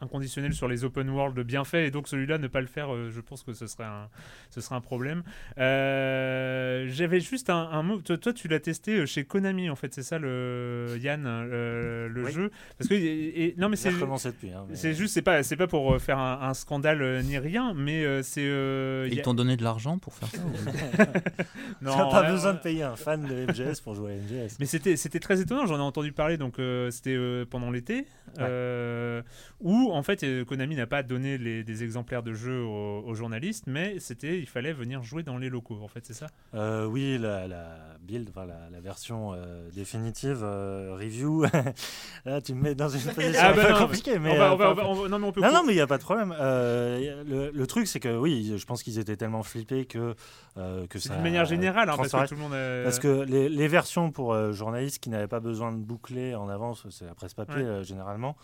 [0.00, 3.10] inconditionnel sur les open world bien faits et donc celui-là ne pas le faire, euh,
[3.10, 4.08] je pense que ce serait un
[4.50, 5.22] ce serait un problème.
[5.58, 8.00] Euh, J'avais juste un, un mot.
[8.00, 12.22] Toi, toi, tu l'as testé euh, chez Konami en fait, c'est ça le Yann le
[12.24, 12.32] Oui.
[12.32, 12.50] jeu?
[12.78, 14.50] Parce que et- et- non mais c'est depuis.
[14.52, 17.74] hein, mais- c'est juste, c'est pas, c'est pas pour faire un, un scandale ni rien,
[17.74, 18.44] mais euh, c'est.
[18.46, 20.38] euh, Ils a- t'ont donné de l'argent pour faire ça
[21.82, 24.56] Non, T'as pas euh, besoin de payer un fan de MGS pour jouer à MGS.
[24.60, 25.66] Mais c'était, c'était très étonnant.
[25.66, 26.36] J'en ai entendu parler.
[26.36, 28.06] Donc euh, c'était euh, pendant l'été,
[28.38, 29.22] euh,
[29.60, 33.14] où en fait euh, Konami n'a pas donné les- des exemplaires de jeux aux, aux
[33.14, 35.78] journalistes, mais c'était, il fallait venir jouer dans les locaux.
[35.82, 36.26] En fait, c'est ça.
[36.54, 41.44] Euh, oui, la, la build, enfin, la, la version euh, définitive euh, review.
[42.24, 44.18] Là, tu me mets dans une position Ah un bah non, compliquée.
[44.18, 45.76] Mais, on va- euh, on va- non, mais on peut non, cou- non, mais il
[45.76, 46.34] n'y a pas de problème.
[46.38, 50.14] Euh, le, le truc, c'est que oui, je pense qu'ils étaient tellement flippés que,
[50.56, 51.14] euh, que C'est ça.
[51.14, 52.54] d'une manière générale, hein, parce que tout le monde.
[52.54, 56.34] a- Parce que les, les versions pour euh, journalistes qui n'avaient pas besoin de boucler
[56.34, 57.62] en avance, c'est la presse papier Ouais.
[57.68, 58.36] euh, généralement,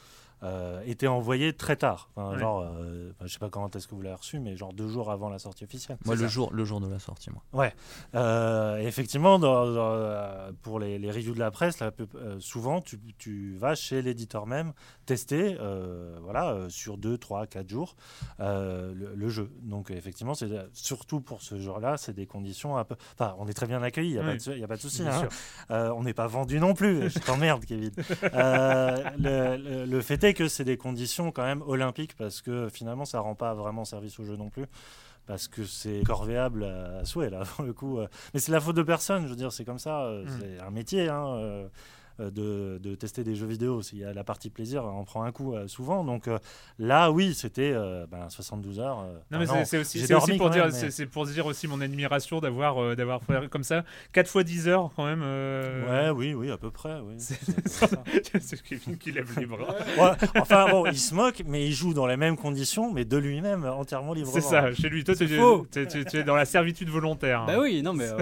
[0.43, 2.11] euh, étaient envoyées très tard.
[2.17, 2.39] Enfin, Ouais.
[2.39, 5.11] Genre, euh, je sais pas quand est-ce que vous l'avez reçu, mais genre deux jours
[5.11, 5.97] avant la sortie officielle.
[6.05, 6.29] Moi, le ça.
[6.29, 7.43] jour, le jour de la sortie, moi.
[7.53, 7.73] Ouais.
[8.15, 12.99] Euh, effectivement, dans- dans, pour les, les reviews de la presse, là, euh, souvent, tu,
[13.19, 14.73] tu vas chez l'éditeur même
[15.07, 17.97] tester euh, voilà, euh, sur 2, 3, 4 jours
[18.41, 19.51] euh, le, le jeu.
[19.63, 22.97] Donc, effectivement, c'est surtout pour ce genre-là, c'est des conditions un peu.
[23.15, 24.77] Enfin, on est très bien accueillis, il n'y a, pas de sou- y a pas
[24.77, 25.03] de souci.
[25.03, 25.19] Bien hein.
[25.21, 25.29] sûr.
[25.71, 27.11] Euh, on n'est pas vendu non plus.
[27.11, 27.93] Je t'emmerde, Kevin.
[28.35, 33.05] Euh, le, le- le fait que c'est des conditions quand même olympiques parce que finalement,
[33.05, 34.65] ça rend pas vraiment service au jeu non plus.
[35.27, 37.99] Parce que c'est corvéable à souhait, là, pour le coup.
[37.99, 38.07] euh.
[38.35, 40.03] Mais c'est la faute de personne, je veux dire, c'est comme ça.
[40.05, 40.29] euh, Mm.
[40.39, 41.67] C'est un métier, hein, euh,
[42.19, 43.81] de, de tester des jeux vidéo.
[43.93, 46.05] Y a la partie plaisir, on prend un coup euh, souvent.
[46.05, 46.39] Donc euh,
[46.79, 49.01] là, oui, c'était euh, ben, 72 heures.
[49.01, 52.41] euh, Non mais c'est- aussi, pour dire, même, mais- c'est pour dire aussi mon admiration
[52.41, 55.23] d'avoir euh, d'avoir fait comme ça 4 fois 10 heures quand même.
[55.23, 56.99] euh, Ouais, oui, oui, à peu près.
[57.01, 57.15] Oui.
[57.19, 59.75] C'est Kevin qui lève les bras.
[59.99, 60.11] Ouais,
[60.41, 63.65] enfin bon, il se moque, mais il joue dans les mêmes conditions, mais de lui-même,
[63.65, 64.35] entièrement librement.
[64.35, 65.05] C'est ça, chez lui.
[65.05, 67.45] Toi, tu, es dans la servitude volontaire.
[67.47, 68.19] Bah oui, non, mais euh,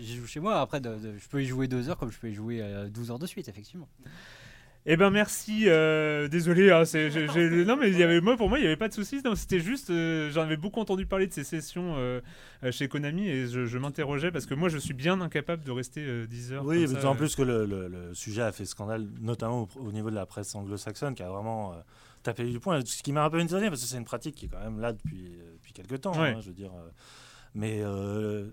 [0.00, 0.60] j'y joue chez moi.
[0.60, 2.88] Après, de- de- je peux y jouer deux heures comme je peux y jouer euh,
[2.88, 3.88] 12 heures de suite, effectivement.
[4.86, 5.62] Eh ben merci.
[5.66, 6.70] euh, désolé.
[6.70, 8.76] hein, c'est- j'ai- j'ai- non mais il y avait moi pour moi il y avait
[8.76, 9.22] pas de soucis.
[9.24, 12.20] Non, C'était juste euh, j'en avais beaucoup entendu parler de ces sessions euh,
[12.70, 16.02] chez Konami et je, je m'interrogeais parce que moi je suis bien incapable de rester
[16.04, 16.66] euh, 10 heures.
[16.66, 17.16] Oui, comme mais ça, en euh.
[17.16, 20.26] plus que le, le- le sujet a fait scandale, notamment au, au niveau de la
[20.26, 21.76] presse anglo-saxonne, qui a vraiment euh,
[22.22, 22.78] tapé du poing.
[22.84, 24.80] Ce qui m'a un peu étonné, parce que c'est une pratique qui est quand même
[24.80, 26.12] là depuis, euh, depuis quelques temps.
[26.20, 26.32] Ouais.
[26.32, 26.90] hein, je veux dire, euh,
[27.54, 28.48] mais euh,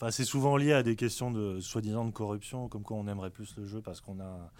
[0.00, 3.30] enfin, c'est souvent lié à des questions de soi-disant de corruption, comme quoi on aimerait
[3.30, 4.50] plus le jeu parce qu'on a.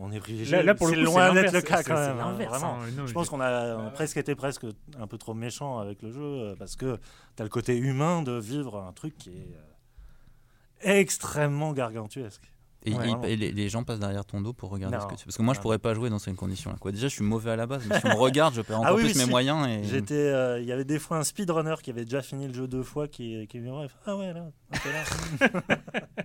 [0.00, 0.58] On est privilégié.
[0.58, 2.20] Là, là, pour le c'est coup, loin c'est d'être le cas quand même.
[2.20, 2.74] hein, vraiment.
[2.80, 4.64] hein, non, je pense qu'on a on a presque été presque
[4.96, 6.98] un peu trop méchant avec le jeu euh, parce que
[7.34, 12.52] tu as le côté humain de vivre un truc qui est euh, extrêmement gargantuesque.
[12.88, 13.22] Et, Ouais, et- vraiment.
[13.24, 15.02] et les, les gens passent derrière ton dos pour regarder Non.
[15.02, 15.24] ce que tu fais.
[15.26, 16.76] Parce que moi, je pourrais pas jouer dans ces conditions-là.
[16.80, 16.92] Quoi.
[16.92, 18.90] Déjà, je suis mauvais à la base, mais si on me regarde, je perds encore
[18.92, 19.66] Ah oui, plus mes moyens.
[19.68, 19.84] Et...
[19.88, 22.66] J'étais, euh, il y avait des fois un speedrunner qui avait déjà fini le jeu
[22.68, 25.48] deux fois qui, qui me dit ah ouais là, là.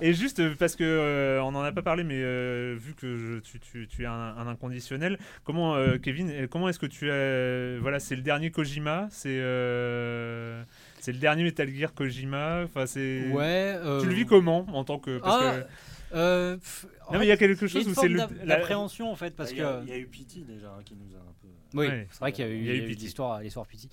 [0.00, 3.16] Et juste euh, parce que euh, on en a pas parlé, mais euh, vu que
[3.16, 7.08] je- tu, tu- tu es un, un inconditionnel, comment euh, Kevin, comment est-ce que tu
[7.12, 10.64] as, voilà, c'est le dernier Kojima, c'est euh,
[11.04, 13.28] c'est le dernier Metal Gear Kojima, enfin c'est.
[13.30, 13.74] Ouais.
[13.76, 17.26] euh, Tu le vis comment en tant que parce Ah, que- euh, pff, Non mais
[17.26, 18.18] il y a quelque chose où c'est forme le.
[18.18, 20.42] d'a- la- d'appréhension en fait parce il, y a, que il y a eu Pity
[20.44, 21.48] déjà hein, qui nous a un peu.
[21.74, 22.06] oui, Ouais.
[22.10, 23.88] c'est vrai qu'il y a eu, l'histoire, l'histoire Pity.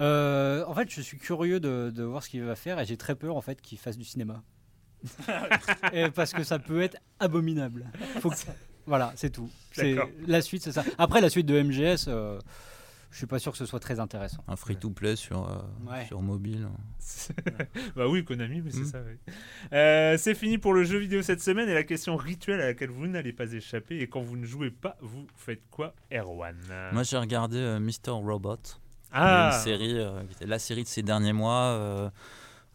[0.00, 2.96] Euh, en fait, je suis curieux de, de voir ce qu'il va faire et j'ai
[2.96, 4.42] très peur en fait qu'il fasse du cinéma.
[5.92, 7.86] Et parce que ça peut être abominable.
[8.20, 8.36] Faut que-
[8.86, 9.48] Voilà, c'est tout.
[10.26, 10.84] La suite, c'est ça.
[10.98, 12.06] Après la suite de MGS.
[13.14, 14.42] Je suis pas sûr que ce soit très intéressant.
[14.48, 16.04] Un free-to-play sur, euh, Ouais.
[16.06, 16.68] sur mobile.
[17.96, 18.84] bah oui, Konami, mais c'est Mm.
[18.86, 18.98] ça.
[19.72, 22.90] Euh, c'est fini pour le jeu vidéo cette semaine et la question rituelle à laquelle
[22.90, 23.98] vous n'allez pas échapper.
[24.00, 26.56] Et quand vous ne jouez pas, vous faites quoi, Erwan?
[26.92, 28.10] Moi, j'ai regardé euh, Mr.
[28.10, 28.56] Robot.
[29.12, 29.52] Ah.
[29.54, 31.62] Une série, euh, la série de ces derniers mois.
[31.78, 32.10] euh,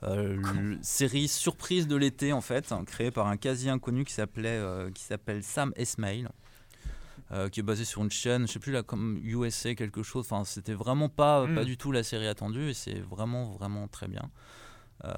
[0.04, 0.42] euh,
[0.82, 4.90] série surprise de l'été en fait, hein, créée par un quasi inconnu qui s'appelait euh,
[4.92, 6.30] qui s'appelle Sam Esmail,
[7.32, 10.25] euh, qui est basé sur une chaîne, je sais plus là comme USA quelque chose.
[10.30, 11.55] Enfin, c'était vraiment pas Mm.
[11.55, 14.30] pas du tout la série attendue et c'est vraiment vraiment très bien.
[15.05, 15.13] Euh,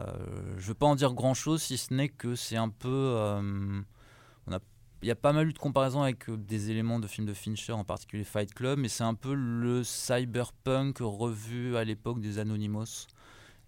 [0.58, 3.82] je veux pas en dire grand chose si ce n'est que c'est un peu euh,
[4.46, 4.60] on a
[5.02, 7.34] il y a pas mal eu de comparaisons avec euh, des éléments de films de
[7.34, 12.38] Fincher, en particulier Fight Club, mais c'est un peu le cyberpunk revu à l'époque des
[12.38, 13.08] Anonymous.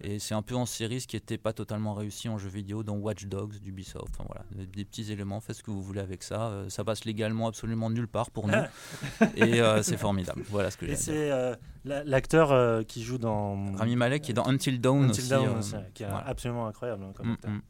[0.05, 2.83] Et c'est un peu en série ce qui n'était pas totalement réussi en jeu vidéo
[2.83, 4.13] dans Watch Dogs d'Ubisoft.
[4.13, 6.47] Enfin, voilà, des, des petits éléments, faites ce que vous voulez avec ça.
[6.49, 8.53] Euh, ça passe légalement absolument nulle part pour nous.
[9.37, 10.43] et euh, c'est formidable.
[10.49, 13.73] Voilà ce que j'ai Et c'est euh, la- l'acteur euh, qui joue dans.
[13.75, 15.29] Rami Malek qui est dans Until Dawn Until aussi.
[15.29, 16.27] Dawn euh, aussi, qui est voilà.
[16.27, 17.03] absolument incroyable.
[17.05, 17.51] hein, comme Mm, acteur.
[17.51, 17.61] mm.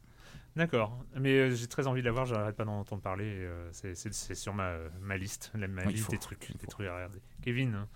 [0.56, 3.24] D'accord, mais euh, j'ai très envie de la voir, j'arrête pas d'en entendre parler.
[3.26, 6.86] euh, c'est- sur ma, ma liste, la- ma Oui, liste faut, des trucs, des trucs
[6.86, 7.18] à regarder.
[7.42, 7.86] Kevin,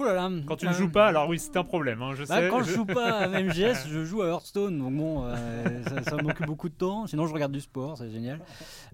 [0.00, 2.12] Ouh là là, quand tu ne euh, joues pas, alors oui, c'est un problème, hein,
[2.14, 2.48] je Bah, sais.
[2.48, 6.16] quand je joue pas à MGS, je joue à Hearthstone, donc bon, euh, ça, ça
[6.22, 7.06] m'occupe beaucoup de temps.
[7.06, 8.40] Sinon, je regarde du sport, c'est génial.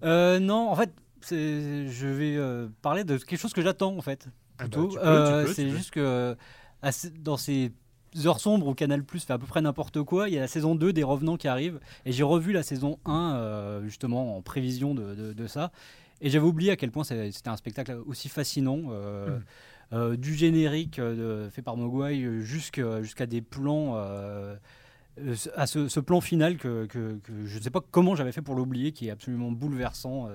[0.04, 0.92] Euh, non, en fait,
[1.30, 4.26] je vais parler de quelque chose que j'attends en fait.
[4.28, 6.36] Ah bah, Plutôt, peux, tu c'est juste que
[7.20, 7.72] dans ces
[8.24, 10.48] heures sombres où Canal Plus fait à peu près n'importe quoi, il y a la
[10.48, 14.42] saison 2 des Revenants qui arrive, et j'ai revu la saison 1 euh, justement en
[14.42, 15.70] prévision de, de- de ça,
[16.22, 18.78] et j'avais oublié à quel point c'était un spectacle aussi fascinant.
[18.90, 19.30] euh, Mm.
[19.32, 19.38] euh,
[19.92, 24.56] du générique euh, fait par Mogwai euh, jusqu'à des plans euh, euh,
[25.56, 28.42] à ce, ce plan final que, que- que je ne sais pas comment j'avais fait
[28.42, 30.28] pour l'oublier qui est absolument bouleversant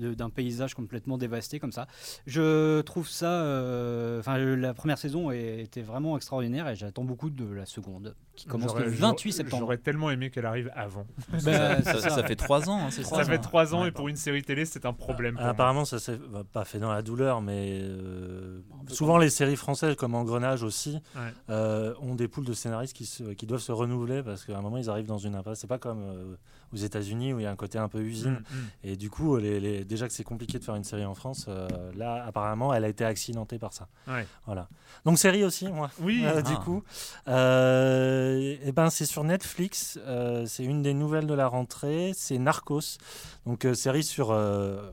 [0.00, 1.86] euh, d'un paysage complètement dévasté comme ça
[2.26, 7.30] je trouve ça euh, enfin euh, la première saison était vraiment extraordinaire et j'attends beaucoup
[7.30, 11.06] de la seconde qui commence le J'aurais- 28 septembre J'aurais tellement aimé qu'elle arrive avant.
[11.32, 13.90] Bah, ça, c'est ça- ça fait trois ans, hein, Ça fait trois ans Ouais, et
[13.92, 15.34] pour une série télé, c'est un problème.
[15.38, 15.50] Ah, moi.
[15.50, 19.96] apparemment, ça s'est bah, pas fait dans la douleur, mais euh, souvent les séries françaises,
[19.96, 21.20] comme Engrenage aussi, Ouais.
[21.50, 24.60] euh, ont des poules de scénaristes qui, se- qui doivent se renouveler parce qu'à un
[24.62, 25.60] moment ils arrivent dans une impasse.
[25.60, 26.34] C'est pas comme euh,
[26.72, 28.32] aux États-Unis où il y a un côté un peu usine.
[28.32, 28.68] Mm, mm.
[28.84, 31.46] Et du coup, les, les- déjà que c'est compliqué de faire une série en France,
[31.48, 33.88] euh, là apparemment elle a été accidentée par ça.
[34.08, 34.26] Ouais.
[34.46, 34.68] Voilà.
[35.04, 35.90] Donc série aussi, moi.
[36.00, 36.22] Oui.
[36.24, 36.62] Euh, du Ah.
[36.64, 36.82] coup,
[37.28, 39.98] euh, eh ben c'est sur Netflix.
[40.06, 42.12] euh, c'est une des nouvelles de la rentrée.
[42.14, 42.98] C'est Narcos,
[43.46, 44.90] donc euh, série sur euh,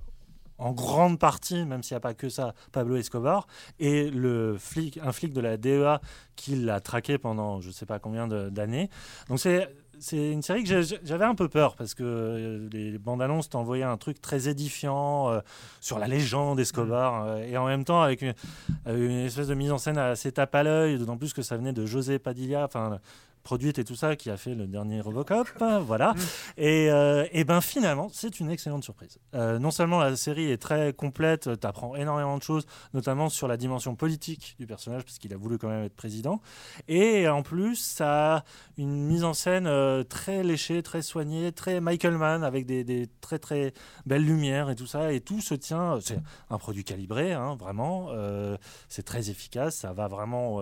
[0.59, 3.47] en grande partie, même s'il n'y a pas que ça, Pablo Escobar
[3.79, 5.99] et le flic, un flic de la DEA
[6.35, 8.89] qui l'a traqué pendant je sais pas combien d'années.
[9.29, 13.21] Donc c'est c'est une série que j'avais un peu peur parce que euh, les bandes
[13.21, 15.41] annonces t'envoyaient un truc très édifiant euh,
[15.81, 18.33] sur la légende Escobar euh, et en même temps avec une,
[18.87, 21.73] une espèce de mise en scène assez tape à l'œil, d'autant plus que ça venait
[21.73, 22.99] de José Padilla, enfin
[23.49, 25.47] produite et tout ça, qui a fait le dernier Robocop,
[25.87, 26.13] voilà.
[26.55, 29.17] Et, euh, et ben finalement, c'est une excellente surprise.
[29.33, 33.47] Euh, non seulement la série est très complète, tu apprends énormément de choses, notamment sur
[33.47, 36.41] la dimension politique du personnage, parce qu'il a voulu quand même être président.
[36.87, 38.43] Et en plus, ça a
[38.77, 43.07] une mise en scène euh, très léchée, très soignée, très Michael Mann, avec des, des
[43.19, 43.73] très très
[44.05, 45.11] belles lumières et tout ça.
[45.11, 45.97] Et tout se tient.
[46.01, 46.19] C'est
[46.51, 48.09] un produit calibré, hein, vraiment.
[48.11, 48.57] Euh,
[48.89, 50.61] c'est très efficace, ça va vraiment.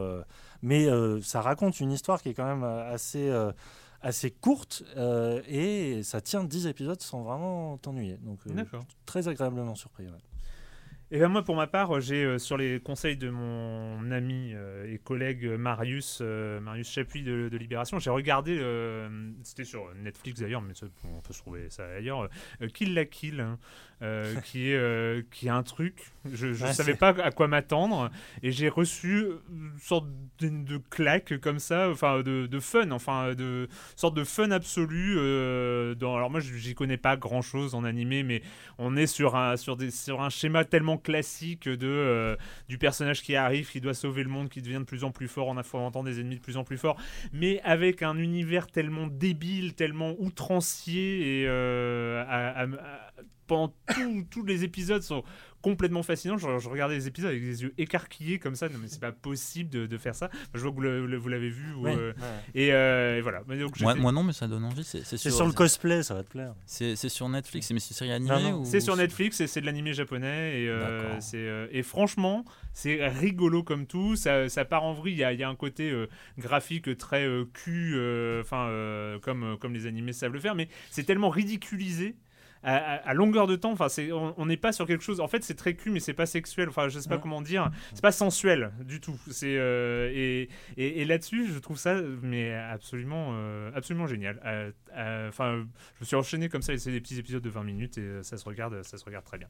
[0.61, 3.29] Mais euh, ça raconte une histoire qui est quand même euh, assez.
[3.29, 3.51] euh,
[3.99, 8.53] assez courte euh, et ça tient 10 épisodes sans vraiment t'ennuyer donc euh,
[9.07, 10.11] très agréablement surpris ouais.
[11.09, 14.91] Et ben moi, pour ma part, j'ai euh, sur les conseils de mon ami euh,
[14.93, 19.07] et collègue Marius, euh, Marius Chapuis de, de Libération, j'ai regardé, euh,
[19.41, 20.73] c'était sur Netflix d'ailleurs, mais
[21.05, 22.27] on peut se trouver ça ailleurs,
[22.61, 23.57] euh, Kill la Kill, hein,
[24.01, 26.11] euh, qui est euh, qui est un truc.
[26.29, 28.11] Je, Ouais, savais pas à quoi m'attendre
[28.43, 30.07] et j'ai reçu une sorte
[30.39, 35.15] de, de claque comme ça, enfin de, de fun, enfin de sorte de fun absolu.
[35.17, 38.41] euh, dans, alors moi, j'y connais pas grand chose en animé, mais
[38.77, 42.35] on est sur un, sur des, sur un schéma tellement classique de, euh,
[42.69, 45.27] du personnage qui arrive, qui doit sauver le monde, qui devient de plus en plus
[45.27, 46.97] fort en affrontant des ennemis de plus en plus forts,
[47.33, 52.65] mais avec un univers tellement débile, tellement outrancier, et euh, à-
[53.47, 53.73] pendant
[54.29, 55.23] tous les épisodes sont
[55.61, 56.37] complètement fascinants.
[56.37, 59.11] Je, je regardais les épisodes avec des yeux écarquillés comme ça, non mais c'est pas
[59.11, 60.29] possible de, de faire ça.
[60.53, 61.73] Je vois que vous le- vous l'avez vu.
[61.73, 62.15] ou, euh, ouais.
[62.55, 63.41] et, euh, et voilà.
[63.47, 64.83] Mais donc, j'ai Moi, fait- moi non, mais ça donne envie.
[64.83, 67.79] C'est c'est sur, sur le cosplay ça va te plaire C'est c'est sur Netflix, mais
[67.79, 70.61] c'est une série animée Non, non, ou- C'est sur Netflix et c'est de l'animé japonais.
[70.61, 74.15] Et, euh, c'est, euh, et franchement, c'est rigolo comme tout.
[74.15, 75.13] Ça, ça part en vrille.
[75.13, 78.67] Il y a, il y a un côté euh, graphique très euh, cul, euh, enfin,
[78.67, 80.55] euh, comme, euh, comme les animés savent le faire.
[80.55, 82.15] Mais c'est tellement ridiculisé.
[82.63, 83.71] À, à- à longueur de temps.
[83.71, 85.19] Enfin, c'est, on n'est pas sur quelque chose.
[85.19, 86.69] En fait, c'est très cul, mais c'est pas sexuel.
[86.69, 87.21] Enfin, je sais pas Ouais.
[87.21, 87.71] comment dire.
[87.93, 89.19] C'est pas sensuel du tout.
[89.29, 94.39] C'est euh, et, et, et là-dessus, je trouve ça mais absolument, euh, absolument génial.
[94.45, 94.71] Euh,
[95.29, 95.63] Enfin,
[95.95, 96.73] je me suis enchaîné comme ça.
[96.73, 99.23] et C'est des petits épisodes de 20 minutes et ça se regarde, ça se regarde
[99.25, 99.47] très bien.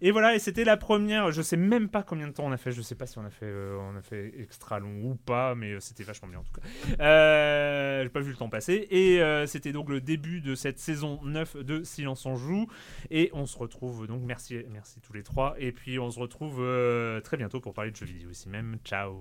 [0.00, 1.32] Et voilà, et c'était la première.
[1.32, 2.70] Je sais même pas combien de temps on a fait.
[2.70, 5.80] Je sais pas si on a fait, on a fait extra long ou pas, mais
[5.80, 6.62] c'était vachement bien en tout cas.
[8.02, 8.86] J'ai pas vu le temps passer.
[8.90, 12.53] Et c'était donc le début de cette saison 9 de Silence en joue.
[13.10, 14.22] Et on se retrouve donc.
[14.22, 15.54] Merci, merci tous les trois.
[15.58, 18.78] Et puis on se retrouve euh, très bientôt pour parler de jeux vidéo ici même.
[18.84, 19.18] Ciao.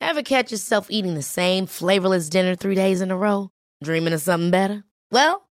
[0.00, 3.50] Ever catch yourself eating the same flavorless dinner three days in a row?
[3.84, 4.82] Dreaming of something better?
[5.12, 5.47] Well,